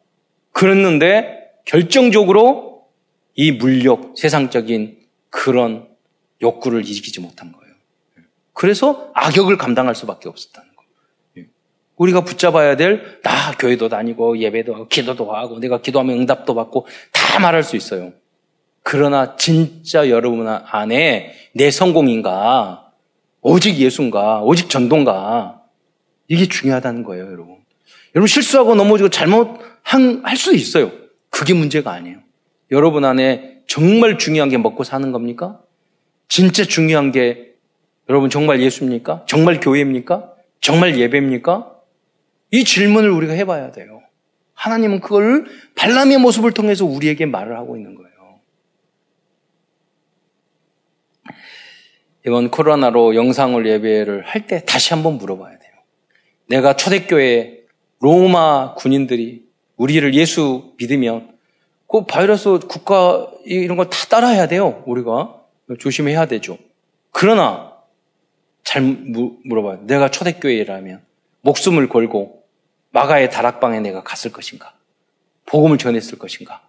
[0.52, 2.86] 그랬는데 결정적으로
[3.34, 4.98] 이 물욕, 세상적인
[5.30, 5.88] 그런
[6.40, 7.74] 욕구를 이기지 못한 거예요.
[8.52, 10.90] 그래서 악역을 감당할 수밖에 없었다는 거예요.
[11.38, 11.50] 예.
[11.96, 17.38] 우리가 붙잡아야 될, 나 교회도 다니고, 예배도 하고, 기도도 하고, 내가 기도하면 응답도 받고, 다
[17.38, 18.12] 말할 수 있어요.
[18.82, 22.85] 그러나 진짜 여러분 안에 내 성공인가,
[23.48, 25.62] 오직 예수인가, 오직 전도인가,
[26.26, 27.58] 이게 중요하다는 거예요, 여러분.
[28.16, 30.90] 여러분 실수하고 넘어지고 잘못할 수 있어요.
[31.30, 32.18] 그게 문제가 아니에요.
[32.72, 35.60] 여러분 안에 정말 중요한 게 먹고 사는 겁니까?
[36.26, 37.52] 진짜 중요한 게
[38.08, 39.26] 여러분 정말 예수입니까?
[39.28, 40.32] 정말 교회입니까?
[40.60, 41.72] 정말 예배입니까?
[42.50, 44.02] 이 질문을 우리가 해봐야 돼요.
[44.54, 45.44] 하나님은 그걸
[45.76, 48.10] 발람의 모습을 통해서 우리에게 말을 하고 있는 거예요.
[52.26, 55.72] 이번 코로나로 영상을 예배를 할 때 다시 한번 물어봐야 돼요.
[56.48, 57.64] 내가 초대교회
[58.00, 59.46] 로마 군인들이
[59.76, 61.36] 우리를 예수 믿으면
[61.88, 64.82] 그 바이러스 국가 이런 거다 따라해야 돼요.
[64.86, 65.40] 우리가
[65.78, 66.58] 조심해야 되죠.
[67.12, 67.72] 그러나
[68.64, 69.86] 잘 물어봐요.
[69.86, 71.02] 내가 초대교회라면
[71.42, 72.42] 목숨을 걸고
[72.90, 74.74] 마가의 다락방에 내가 갔을 것인가?
[75.46, 76.62] 복음을 전했을 것인가?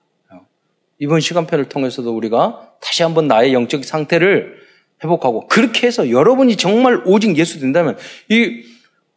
[0.99, 4.66] 이번 시간표를 통해서도 우리가 다시 한번 나의 영적 상태를
[5.03, 7.97] 회복하고 그렇게 해서 여러분이 정말 오직 예수 된다면
[8.29, 8.63] 이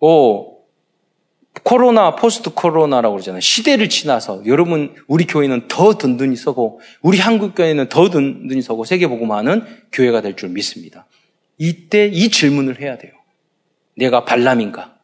[0.01, 0.51] 어,
[1.62, 3.41] 코로나 포스트 코로나라고 그러잖아요.
[3.41, 9.07] 시대를 지나서 여러분 우리 교회는 더 든든히 서고 우리 한국 교회는 더 든든히 서고 세계
[9.09, 11.07] 복음하는 교회가 될 줄 믿습니다.
[11.59, 13.12] 이때 이 질문을 해야 돼요.
[13.97, 14.97] 내가 발람인가?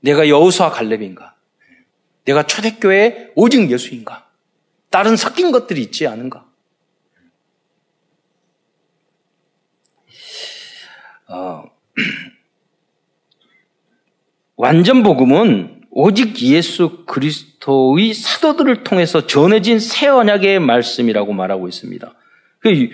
[0.00, 1.36] 내가 여우수와 갈렙인가?
[2.24, 4.26] 내가 초대교회 오직 예수인가?
[4.90, 6.46] 다른 섞인 것들이 있지 않은가?
[11.32, 11.64] 어,
[14.56, 22.14] 완전 복음은 오직 예수 그리스도의 사도들을 통해서 전해진 새 언약의 말씀이라고 말하고 있습니다.
[22.60, 22.90] 그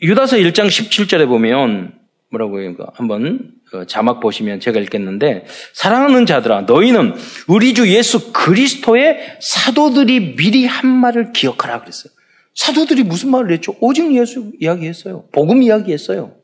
[0.00, 1.98] 유다서 1장 17절에 보면
[2.30, 2.74] 뭐라고 해요?
[2.94, 7.14] 한번 어, 자막 보시면 제가 읽겠는데 사랑하는 자들아 너희는
[7.48, 12.12] 우리 주 예수 그리스도의 사도들이 미리 한 말을 기억하라 그랬어요.
[12.54, 13.74] 사도들이 무슨 말을 했죠?
[13.80, 15.24] 오직 예수 이야기했어요.
[15.32, 16.41] 복음 이야기했어요.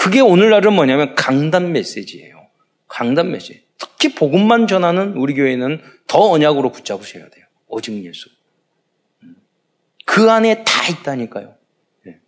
[0.00, 2.46] 그게 오늘날은 뭐냐면 강단 메시지예요.
[2.88, 3.64] 강단 메시지.
[3.76, 7.44] 특히 복음만 전하는 우리 교회는 더 언약으로 붙잡으셔야 돼요.
[7.66, 8.30] 오직 예수.
[9.24, 9.36] 음.
[10.06, 11.54] 그 안에 다 있다니까요.
[12.06, 12.18] 예.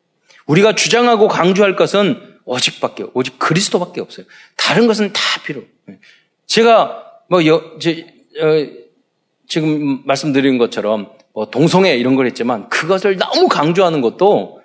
[0.44, 4.26] 우리가 주장하고 강조할 것은 오직밖에 오직 그리스도밖에 없어요.
[4.58, 5.62] 다른 것은 다 필요.
[6.44, 8.06] 제가 뭐 여, 제,
[8.38, 8.66] 어,
[9.48, 14.61] 지금 말씀드린 것처럼 뭐 동성애 이런 걸 했지만 그것을 너무 강조하는 것도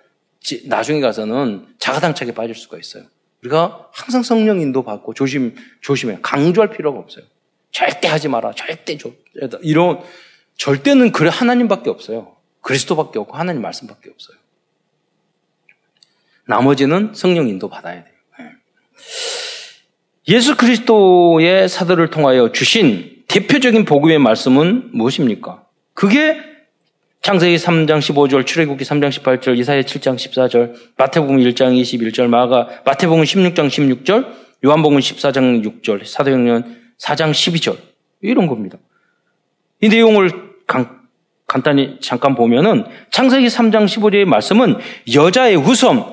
[0.65, 3.03] 나중에 가서는 자가당착에 빠질 수가 있어요.
[3.41, 7.25] 우리가 항상 성령 인도 받고 조심 조심해 강조할 필요가 없어요.
[7.71, 8.53] 절대 하지 마라.
[8.53, 9.13] 절대 조,
[9.61, 10.01] 이런
[10.57, 12.35] 절대는 그래 하나님밖에 없어요.
[12.61, 14.37] 그리스도밖에 없고 하나님 말씀밖에 없어요.
[16.45, 18.13] 나머지는 성령 인도 받아야 돼요.
[18.39, 18.45] 네.
[20.29, 25.65] 예수 그리스도의 사도를 통하여 주신 대표적인 복음의 말씀은 무엇입니까?
[25.93, 26.41] 그게
[27.27, 33.67] 창세기 3장 15절, 출애굽기 3장 18절, 이사야 7장 14절, 마태복음 1장 21절, 마가 마태복음 16장
[33.67, 34.25] 16절,
[34.63, 37.75] 요한복음 14장 6절, 사도행전 4장 12절
[38.21, 38.77] 이런 겁니다.
[39.81, 40.31] 이 내용을
[40.67, 41.01] 간,
[41.45, 44.77] 간단히 잠깐 보면은 창세기 3장 15절의 말씀은
[45.13, 46.05] 여자의 후손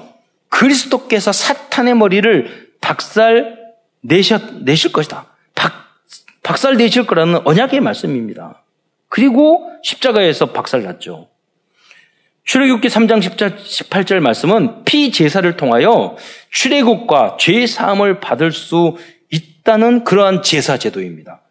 [0.48, 3.56] 그리스도께서 사탄의 머리를 박살
[4.00, 5.26] 내셨, 내실 것이다.
[5.54, 5.74] 박,
[6.42, 8.63] 박살 내실 거라는 언약의 말씀입니다.
[9.14, 11.28] 그리고 십자가에서 박살 났죠.
[12.42, 16.16] 출애굽기 3장 18절 말씀은 피 제사를 통하여
[16.50, 18.96] 출애굽과 죄 사함을 받을 수
[19.30, 21.42] 있다는 그러한 제사 제도입니다.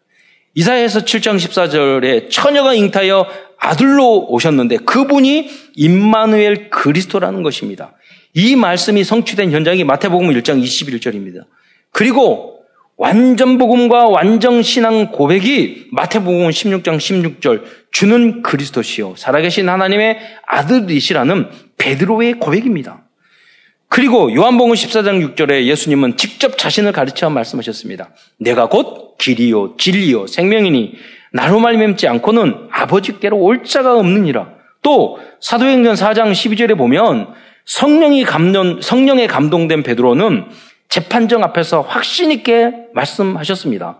[0.52, 7.94] 이사야에서 7장 14절에 처녀가 잉타여 아들로 오셨는데 그분이 임마누엘 그리스도라는 것입니다.
[8.34, 11.46] 이 말씀이 성취된 현장이 마태복음 1장 21절입니다.
[11.92, 12.53] 그리고
[12.96, 23.02] 완전 복음과 완전 신앙 고백이 마태복음 16장 16절 주는 그리스도시요 살아계신 하나님의 아들이시라는 베드로의 고백입니다.
[23.88, 28.10] 그리고 요한복음 14장 6절에 예수님은 직접 자신을 가르쳐 말씀하셨습니다.
[28.38, 30.94] 내가 곧 길이요 진리요 생명이니
[31.32, 34.54] 나로 말미암지 않고는 아버지께로 올 자가 없느니라.
[34.82, 37.34] 또 사도행전 4장 12절에 보면
[37.64, 40.44] 성령이 감동 성령에 감동된 베드로는
[40.88, 43.98] 재판정 앞에서 확신 있게 말씀하셨습니다.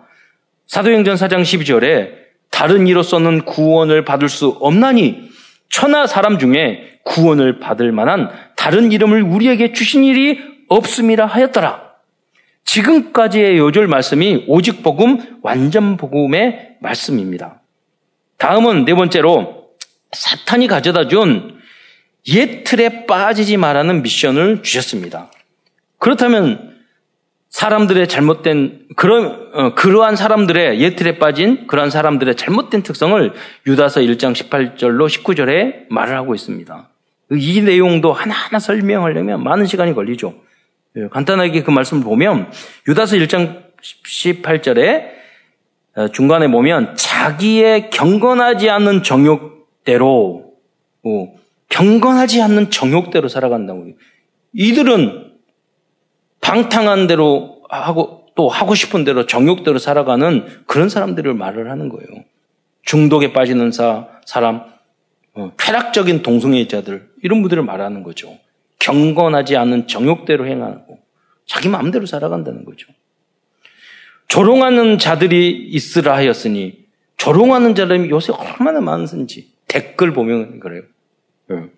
[0.66, 2.12] 사도행전 4장 12절에
[2.50, 5.30] 다른 이로서는 구원을 받을 수 없나니
[5.68, 11.82] 천하 사람 중에 구원을 받을 만한 다른 이름을 우리에게 주신 일이 없음이라 하였더라.
[12.64, 17.60] 지금까지의 요절 말씀이 오직 복음, 완전 복음의 말씀입니다.
[18.38, 19.70] 다음은 네 번째로
[20.12, 21.54] 사탄이 가져다 준
[22.26, 25.30] 옛 틀에 빠지지 말라는 미션을 주셨습니다.
[25.98, 26.73] 그렇다면
[27.54, 33.32] 사람들의 잘못된 그런 어, 그러한 사람들의 예틀에 빠진 그러한 사람들의 잘못된 특성을
[33.64, 36.88] 유다서 1장 18절로 19절에 말을 하고 있습니다.
[37.30, 40.34] 이 내용도 하나하나 설명하려면 많은 시간이 걸리죠.
[40.96, 42.50] 예, 간단하게 그 말씀을 보면
[42.88, 45.10] 유다서 1장 18절에
[45.94, 50.54] 어, 중간에 보면 자기의 경건하지 않는 정욕대로
[51.04, 51.34] 어,
[51.68, 53.92] 경건하지 않는 정욕대로 살아간다고
[54.54, 55.23] 이들은
[56.44, 62.08] 방탕한 대로 하고 또 하고 싶은 대로 정욕대로 살아가는 그런 사람들을 말을 하는 거예요.
[62.82, 64.62] 중독에 빠지는 사, 사람,
[65.32, 68.38] 어, 쾌락적인 동성애자들 이런 분들을 말하는 거죠.
[68.78, 70.98] 경건하지 않은 정욕대로 행하고
[71.46, 72.88] 자기 마음대로 살아간다는 거죠.
[74.28, 76.84] 조롱하는 자들이 있으라 하였으니
[77.16, 80.82] 조롱하는 자들이 요새 얼마나 많은지 댓글 보면 그래요.
[81.48, 81.70] 네.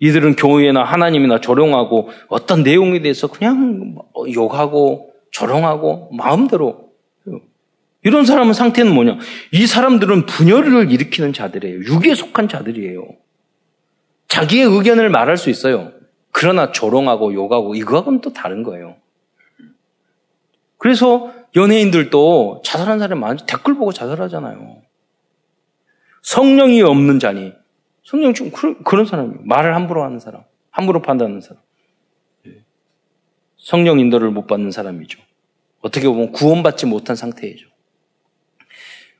[0.00, 3.94] 이들은 교회나 하나님이나 조롱하고 어떤 내용에 대해서 그냥
[4.34, 6.90] 욕하고 조롱하고 마음대로
[8.02, 9.18] 이런 사람은 상태는 뭐냐?
[9.52, 11.80] 이 사람들은 분열을 일으키는 자들이에요.
[11.84, 13.06] 육에 속한 자들이에요.
[14.28, 15.92] 자기의 의견을 말할 수 있어요.
[16.32, 18.96] 그러나 조롱하고 욕하고 이거하고는 또 다른 거예요.
[20.78, 24.78] 그래서 연예인들도 자살한 사람이 많지 댓글 보고 자살하잖아요.
[26.22, 27.52] 성령이 없는 자니
[28.02, 29.40] 성령 좀 그런, 사람이에요.
[29.44, 31.62] 말을 함부로 하는 사람, 함부로 판단하는 사람.
[32.46, 32.62] 예.
[33.56, 35.20] 성령 인도를 못 받는 사람이죠.
[35.80, 37.68] 어떻게 보면 구원받지 못한 상태이죠.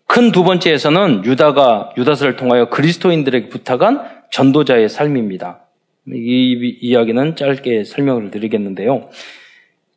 [0.06, 5.66] 큰 두 번째에서는 유다가 유다서를 통하여 그리스도인들에게 부탁한 전도자의 삶입니다.
[6.08, 9.08] 이 이야기는 짧게 설명을 드리겠는데요.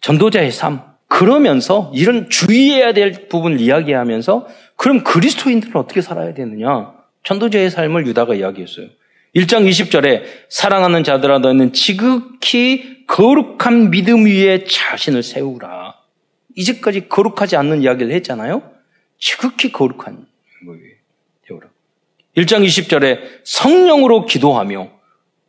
[0.02, 0.82] 전도자의 삶.
[1.08, 6.94] 그러면서 이런 주의해야 될 부분을 이야기하면서 그럼 그리스도인들은 어떻게 살아야 되느냐?
[7.24, 8.88] 전도자의 삶을 유다가 이야기했어요.
[9.36, 15.96] 1장 20절에 사랑하는 자들아 너는 지극히 거룩한 믿음 위에 자신을 세우라.
[16.56, 18.62] 이제까지 거룩하지 않는 이야기를 했잖아요.
[19.18, 20.28] 지극히 거룩한
[20.66, 20.84] 거예요.
[21.48, 21.68] 세우라.
[22.38, 24.92] 1장 20절에 성령으로 기도하며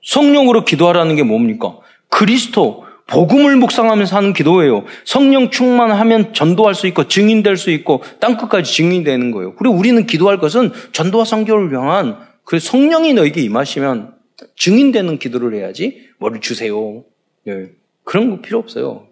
[0.02, 1.78] 성령으로 기도하라는 게 뭡니까?
[2.08, 4.84] 그리스도 복음을 묵상하면서 하는 기도예요.
[5.04, 9.54] 성령 충만하면 전도할 수 있고 증인될 수 있고 땅끝까지 증인되는 거예요.
[9.56, 14.14] 그리고 우리는 기도할 것은 전도와 성교를 위한 그 성령이 너에게 임하시면
[14.56, 17.04] 증인되는 기도를 해야지 뭐를 주세요.
[17.46, 17.70] 예.
[18.04, 19.08] 그런 거 필요 없어요.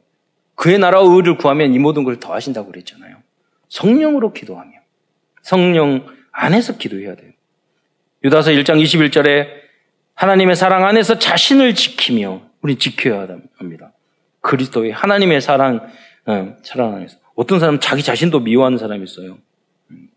[0.55, 3.17] 그의 나라와 의를 구하면 이 모든 걸 더하신다고 그랬잖아요.
[3.69, 4.71] 성령으로 기도하며
[5.43, 7.31] 성령 안에서 기도해야 돼요.
[8.25, 9.49] 유다서 1장 21절에
[10.15, 13.93] 하나님의 사랑 안에서 자신을 지키며 우리 지켜야 합니다.
[14.41, 15.89] 그리스도의 하나님의 사랑,
[16.27, 17.19] 어, 사랑 안에서.
[17.35, 19.39] 어떤 사람은 자기 자신도 미워하는 사람이 있어요.
[19.91, 20.09] 음,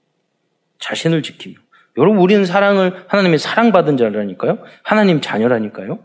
[0.80, 1.56] 자신을 지키며.
[1.98, 4.60] 여러분, 우리는 사랑을, 하나님의 사랑받은 자라니까요?
[4.84, 6.00] 하나님 자녀라니까요?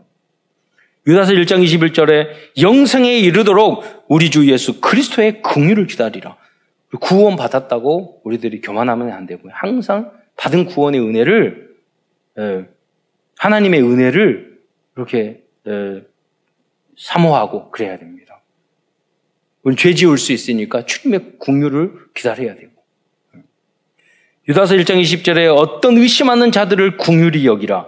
[1.07, 6.37] 유다서 1장 21절에 영생에 이르도록 우리 주 예수 그리스도의 긍휼을 기다리라.
[6.99, 9.51] 구원 받았다고 우리들이 교만하면 안 되고요.
[9.55, 11.75] 항상 받은 구원의 은혜를
[12.37, 12.65] 에,
[13.37, 14.59] 하나님의 은혜를
[14.95, 16.01] 이렇게 에,
[16.97, 18.41] 사모하고 그래야 됩니다.
[19.63, 22.71] 우리 죄 지을 수 있으니까 주님의 궁유를 기다려야 되고.
[24.47, 27.87] 유다서 1장 20절에 어떤 의심하는 자들을 궁유리 여기라.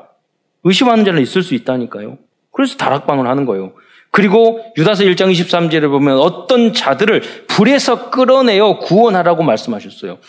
[0.64, 2.20] 의심하는 자는 있을 수 있다니까요.
[2.51, 3.74] 그래서 다락방을 하는 거예요.
[4.12, 10.20] 그리고 유다서 1장 23절에 보면 어떤 자들을 불에서 끌어내어 구원하라고 말씀하셨어요.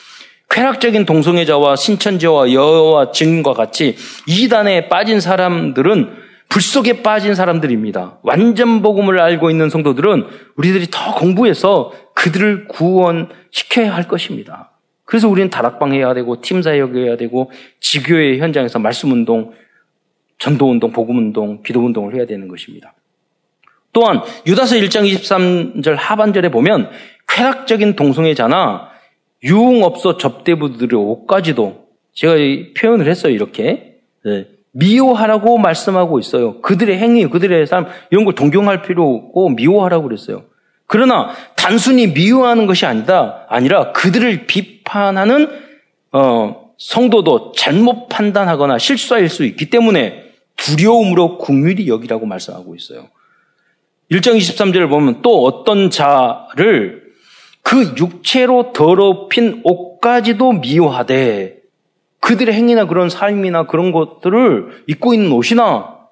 [0.48, 3.96] 쾌락적인 동성애자와 신천지와 여와 증인과 같이
[4.26, 6.23] 이단에 빠진 사람들은
[6.54, 8.20] 불 속에 빠진 사람들입니다.
[8.22, 10.24] 완전 복음을 알고 있는 성도들은
[10.54, 14.70] 우리들이 더 공부해서 그들을 구원시켜야 할 것입니다.
[15.04, 17.50] 그래서 우리는 다락방 해야 되고 팀 사역 해야 되고
[17.80, 19.52] 지교회 현장에서 말씀 운동,
[20.38, 22.94] 전도 운동, 복음 운동, 기도 운동을 해야 되는 것입니다.
[23.92, 26.88] 또한 유다서 1장 23절 하반절에 보면
[27.30, 28.90] 쾌락적인 동성애자나
[29.42, 32.34] 유흥업소 접대부들의 옷까지도 제가
[32.76, 34.53] 표현을 했어요 이렇게 네.
[34.74, 36.60] 미워하라고 말씀하고 있어요.
[36.60, 40.44] 그들의 행위, 그들의 삶 이런 걸 동경할 필요 없고 미워하라고 그랬어요.
[40.86, 45.48] 그러나 단순히 미워하는 것이 아니다 아니라 그들을 비판하는
[46.12, 50.24] 어, 성도도 잘못 판단하거나 실수할 수 있기 때문에
[50.56, 53.08] 두려움으로 궁휼히 여기라고 말씀하고 있어요.
[54.10, 57.04] 1장 23절을 보면 또 어떤 자를
[57.62, 61.63] 그 육체로 더럽힌 옷까지도 미워하되
[62.24, 66.08] 그들의 행위나 그런 삶이나 그런 것들을 입고 있는 옷이나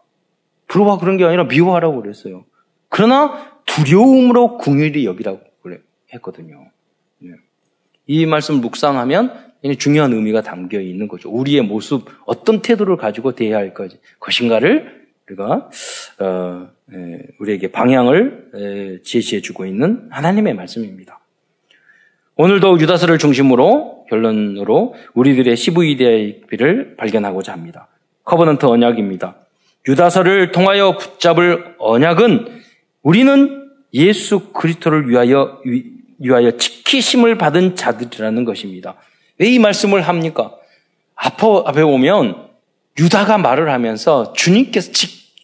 [0.67, 2.45] 부러워 그런 게 아니라 미워하라고 그랬어요.
[2.91, 5.79] 그러나 두려움으로 궁휼히 여기라고 그래
[6.13, 6.67] 했거든요.
[7.19, 7.31] 네.
[8.07, 11.31] 이 말씀 묵상하면 중요한 의미가 담겨 있는 거죠.
[11.31, 13.73] 우리의 모습, 어떤 태도를 가지고 대해야 할
[14.21, 15.71] 것인가를 우리가
[16.21, 21.21] 어, 에, 우리에게 방향을 에, 제시해 주고 있는 하나님의 말씀입니다.
[22.37, 27.89] 오늘도 유다서를 중심으로 결론으로 우리들의 CVDIP를 발견하고자 합니다.
[28.24, 29.37] Covenant 언약입니다.
[29.89, 32.61] 유다서를 통하여 붙잡을 언약은
[33.03, 35.61] 우리는 예수 그리스도를 위하여
[36.19, 38.97] 위하여 지키심을 받은 자들이라는 것입니다.
[39.39, 40.53] 왜 이 말씀을 합니까?
[41.17, 42.49] 앞에, 보면
[42.99, 44.93] 유다가 말을 하면서 주님께서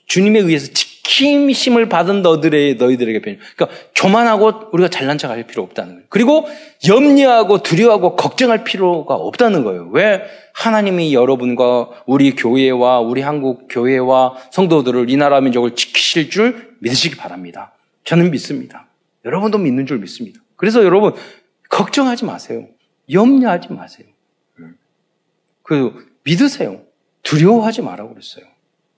[0.06, 3.38] 주님에 의해서 지키심을 받은 너들의 너희들에게 배운.
[3.56, 6.06] 그러니까 교만하고 우리가 잘난 척할 필요 없다는 거예요.
[6.10, 6.46] 그리고
[6.86, 9.88] 염려하고 두려워하고 걱정할 필요가 없다는 거예요.
[9.90, 17.16] 왜 하나님이 여러분과 우리 교회와 우리 한국 교회와 성도들을 이 나라 민족을 지키실 줄 믿으시기
[17.16, 17.72] 바랍니다.
[18.04, 18.86] 저는 믿습니다.
[19.24, 20.40] 여러분도 믿는 줄 믿습니다.
[20.56, 21.14] 그래서 여러분
[21.70, 22.66] 걱정하지 마세요.
[23.10, 24.06] 염려하지 마세요.
[25.62, 26.82] 그 믿으세요.
[27.22, 28.44] 두려워하지 말라고 그랬어요.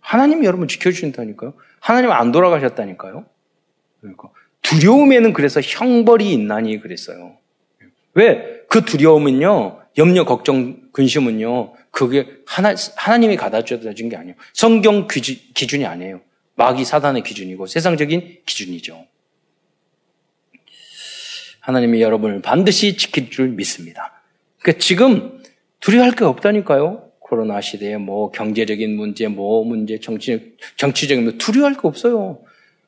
[0.00, 1.54] 하나님이 여러분 지켜주신다니까요.
[1.80, 3.26] 하나님 안 돌아가셨다니까요.
[4.00, 4.28] 그러니까
[4.62, 7.36] 두려움에는 그래서 형벌이 있나니 그랬어요.
[8.14, 8.62] 왜?
[8.68, 14.36] 그 두려움은요, 염려, 걱정, 근심은요, 그게 하나, 하나님이 가다 주어진 게 아니에요.
[14.52, 16.20] 성경 기준, 기준이 아니에요.
[16.54, 19.06] 마귀 사단의 기준이고 세상적인 기준이죠.
[21.60, 24.22] 하나님이 여러분을 반드시 지킬 줄 믿습니다.
[24.60, 25.42] 그러니까 지금
[25.80, 27.09] 두려워할 게 없다니까요.
[27.30, 32.40] 코로나 시대에 뭐 경제적인 문제, 뭐 문제, 정치, 정치적인 문제 두려워할 거 없어요.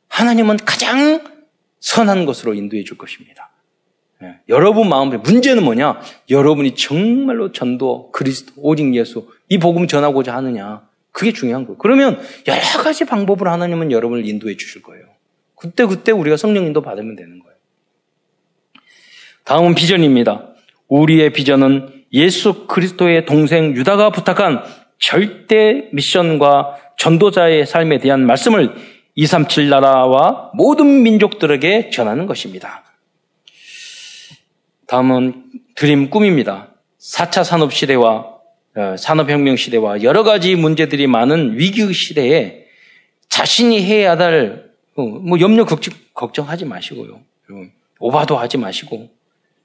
[0.08, 1.22] 하나님은 가장
[1.78, 3.50] 선한 것으로 인도해 줄 것입니다.
[4.20, 4.40] 네.
[4.48, 6.00] 여러분 마음에 문제는 뭐냐?
[6.28, 10.88] 여러분이 정말로 전도, 그리스도, 오직 예수 이 복음 전하고자 하느냐?
[11.12, 11.78] 그게 중요한 거예요.
[11.78, 15.04] 그러면 여러 가지 방법으로 하나님은 여러분을 인도해 주실 거예요.
[15.54, 17.56] 그때 그때 우리가 성령 인도 받으면 되는 거예요.
[19.44, 20.48] 다음은 비전입니다.
[20.88, 24.62] 우리의 비전은 예수 그리스도의 동생 유다가 부탁한
[24.98, 28.74] 절대 미션과 전도자의 삶에 대한 말씀을
[29.14, 32.84] 237 나라와 모든 민족들에게 전하는 것입니다.
[34.86, 35.44] 다음은
[35.74, 36.68] 드림 꿈입니다.
[37.00, 38.32] 4차 산업 시대와
[38.74, 42.66] 어, 산업혁명 시대와 여러 가지 문제들이 많은 위기 시대에
[43.28, 47.20] 자신이 해야 될, 어, 뭐 염려 걱정, 하지 마시고요.
[47.98, 49.10] 오바도 하지 마시고,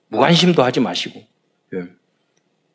[0.10, 1.22] 무관심도 하지 마시고,
[1.74, 1.84] 예.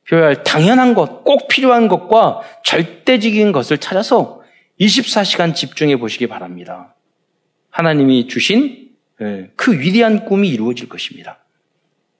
[0.09, 4.43] 표현할 당연한 것, 꼭 필요한 것과 절대적인 것을 찾아서
[4.81, 6.95] 24시간 집중해 보시기 바랍니다.
[7.71, 8.91] 하나님이 주신
[9.21, 11.39] 예, 그 위대한 꿈이 이루어질 것입니다.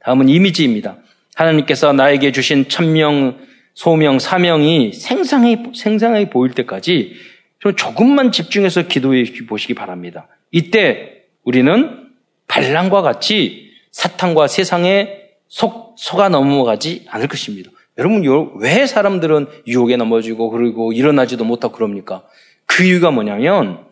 [0.01, 0.99] 다음은 이미지입니다.
[1.35, 3.39] 하나님께서 나에게 주신 천명,
[3.75, 7.15] 소명, 사명이 생생히, 생생하게 보일 때까지
[7.59, 10.29] 좀 조금만 집중해서 기도해 보시기 바랍니다.
[10.51, 12.09] 이때 우리는
[12.49, 15.22] 반란과 같이 사탄과 세상에
[15.53, 17.71] 속, 속아 넘어가지 않을 것입니다.
[17.99, 18.25] 여러분,
[18.57, 22.25] 왜 사람들은 유혹에 넘어지고 그리고 일어나지도 못하고 그럽니까?
[22.65, 23.85] 그 이유가 뭐냐면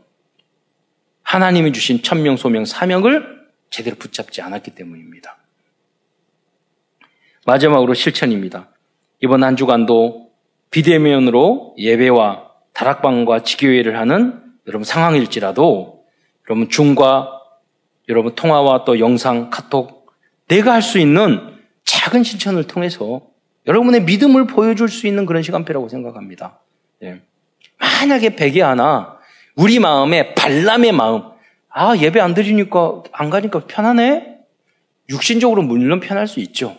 [1.22, 5.36] 하나님이 주신 천명, 소명, 사명을 제대로 붙잡지 않았기 때문입니다.
[7.44, 8.70] 마지막으로 실천입니다.
[9.22, 10.30] 이번 한 주간도
[10.70, 16.06] 비대면으로 예배와 다락방과 지교회를 하는 여러분 상황일지라도
[16.48, 17.38] 여러분 중과
[18.08, 20.00] 여러분 통화와 또 영상, 카톡
[20.48, 21.49] 내가 할 수 있는
[21.90, 23.20] 작은 실천을 통해서
[23.66, 26.60] 여러분의 믿음을 보여줄 수 있는 그런 시간표라고 생각합니다.
[27.02, 27.20] 예.
[27.78, 29.18] 만약에 백이 하나
[29.56, 31.22] 우리 마음에 발람의 마음
[31.68, 34.38] 아 예배 안 드리니까 안 가니까 편하네
[35.08, 36.78] 육신적으로 물론 편할 수 있죠.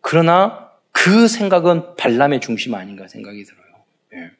[0.00, 3.62] 그러나 그 생각은 발람의 중심 아닌가 생각이 들어요.
[4.14, 4.30] 예.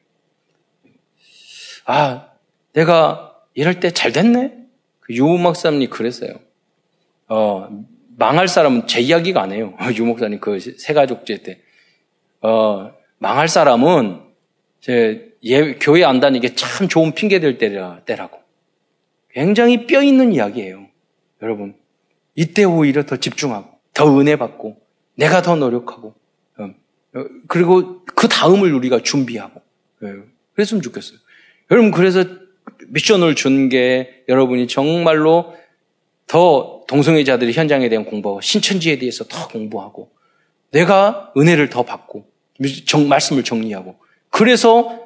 [1.85, 2.27] 아
[2.73, 4.57] 내가 이럴 때 잘 됐네.
[4.99, 6.33] 그유 목사님이 그랬어요.
[7.29, 7.69] 어,
[8.17, 9.75] 망할 사람은 제 이야기가 아니에요.
[9.97, 11.61] 유 목사님 그 세가족제 때.
[12.41, 14.21] 어, 망할 사람은
[14.81, 18.39] 제 예, 교회 안 다니게 참 좋은 핑계 될 때라, 때라고.
[19.31, 20.87] 굉장히 뼈 있는 이야기예요.
[21.41, 21.75] 여러분.
[22.35, 24.77] 이때 오히려 더 집중하고, 더 은혜 받고,
[25.15, 26.15] 내가 더 노력하고,
[26.57, 29.61] 어, 어 그리고 그 다음을 우리가 준비하고,
[30.03, 30.13] 예,
[30.55, 31.19] 그랬으면 좋겠어요.
[31.71, 32.23] 여러분, 그래서
[32.87, 35.55] 미션을 준 게 여러분이 정말로
[36.27, 40.11] 더 동성애자들이 현장에 대한 공부하고 신천지에 대해서 더 공부하고
[40.71, 42.25] 내가 은혜를 더 받고
[42.87, 43.97] 정, 말씀을 정리하고
[44.29, 44.99] 그래서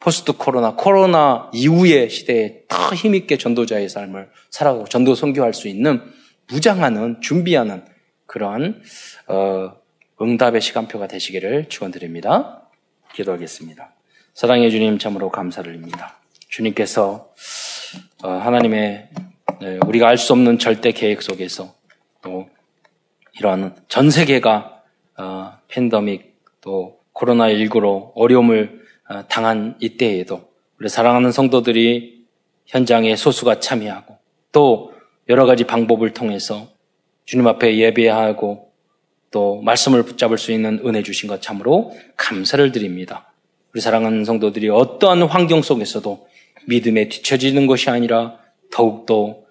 [0.00, 6.02] 포스트 코로나 코로나 이후의 시대에 더 힘있게 전도자의 삶을 살아가고 전도 선교할 수 있는
[6.48, 7.84] 무장하는 준비하는
[8.26, 8.82] 그러한
[9.28, 9.72] 어,
[10.20, 12.68] 응답의 시간표가 되시기를 축원드립니다.
[13.14, 13.94] 기도하겠습니다.
[14.34, 16.20] 사랑해 주님 참으로 감사를 드립니다.
[16.48, 17.32] 주님께서
[18.22, 19.08] 어, 하나님의
[19.60, 21.74] 네, 우리가 알 수 없는 절대 계획 속에서
[22.22, 22.48] 또
[23.38, 24.82] 이러한 전 세계가
[25.18, 30.48] 어, 팬더믹 또 코로나19로 어려움을 어, 당한 이때에도
[30.80, 32.24] 우리 사랑하는 성도들이
[32.66, 34.18] 현장에 소수가 참여하고
[34.52, 34.92] 또
[35.28, 36.68] 여러 가지 방법을 통해서
[37.24, 38.72] 주님 앞에 예배하고
[39.30, 43.32] 또 말씀을 붙잡을 수 있는 은혜 주신 것 참으로 감사를 드립니다.
[43.72, 46.26] 우리 사랑하는 성도들이 어떠한 환경 속에서도
[46.66, 48.38] 믿음에 뒤처지는 것이 아니라
[48.70, 49.43] 더욱더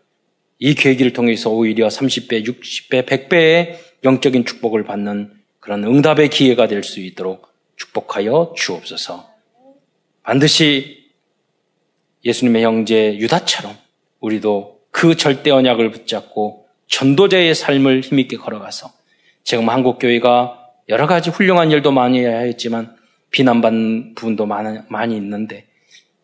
[0.65, 7.01] 이 계기를 통해서 오히려 30배, 60배, 100배의 영적인 축복을 받는 그런 응답의 기회가 될 수
[7.01, 9.29] 있도록 축복하여 주옵소서.
[10.23, 11.09] 반드시
[12.23, 13.75] 예수님의 형제 유다처럼
[14.21, 18.89] 우리도 그 절대 언약을 붙잡고 전도자의 삶을 힘있게 걸어가서
[19.43, 22.95] 지금 한국 교회가 여러 가지 훌륭한 일도 많이 했지만
[23.31, 25.65] 비난받는 부분도 많이 있는데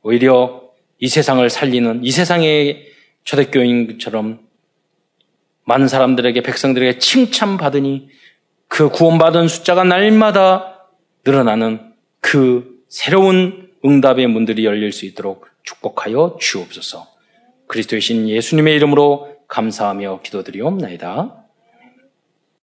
[0.01, 0.63] 오히려
[0.97, 2.88] 이 세상을 살리는 이 세상의
[3.29, 4.39] 초대교인처럼
[5.65, 8.09] 많은 사람들에게 백성들에게 칭찬받으니
[8.67, 10.87] 그 구원받은 숫자가 날마다
[11.25, 17.07] 늘어나는 그 새로운 응답의 문들이 열릴 수 있도록 축복하여 주옵소서.
[17.67, 21.38] 그리스도의 신 예수님의 이름으로 감사하며 기도드리옵나이다.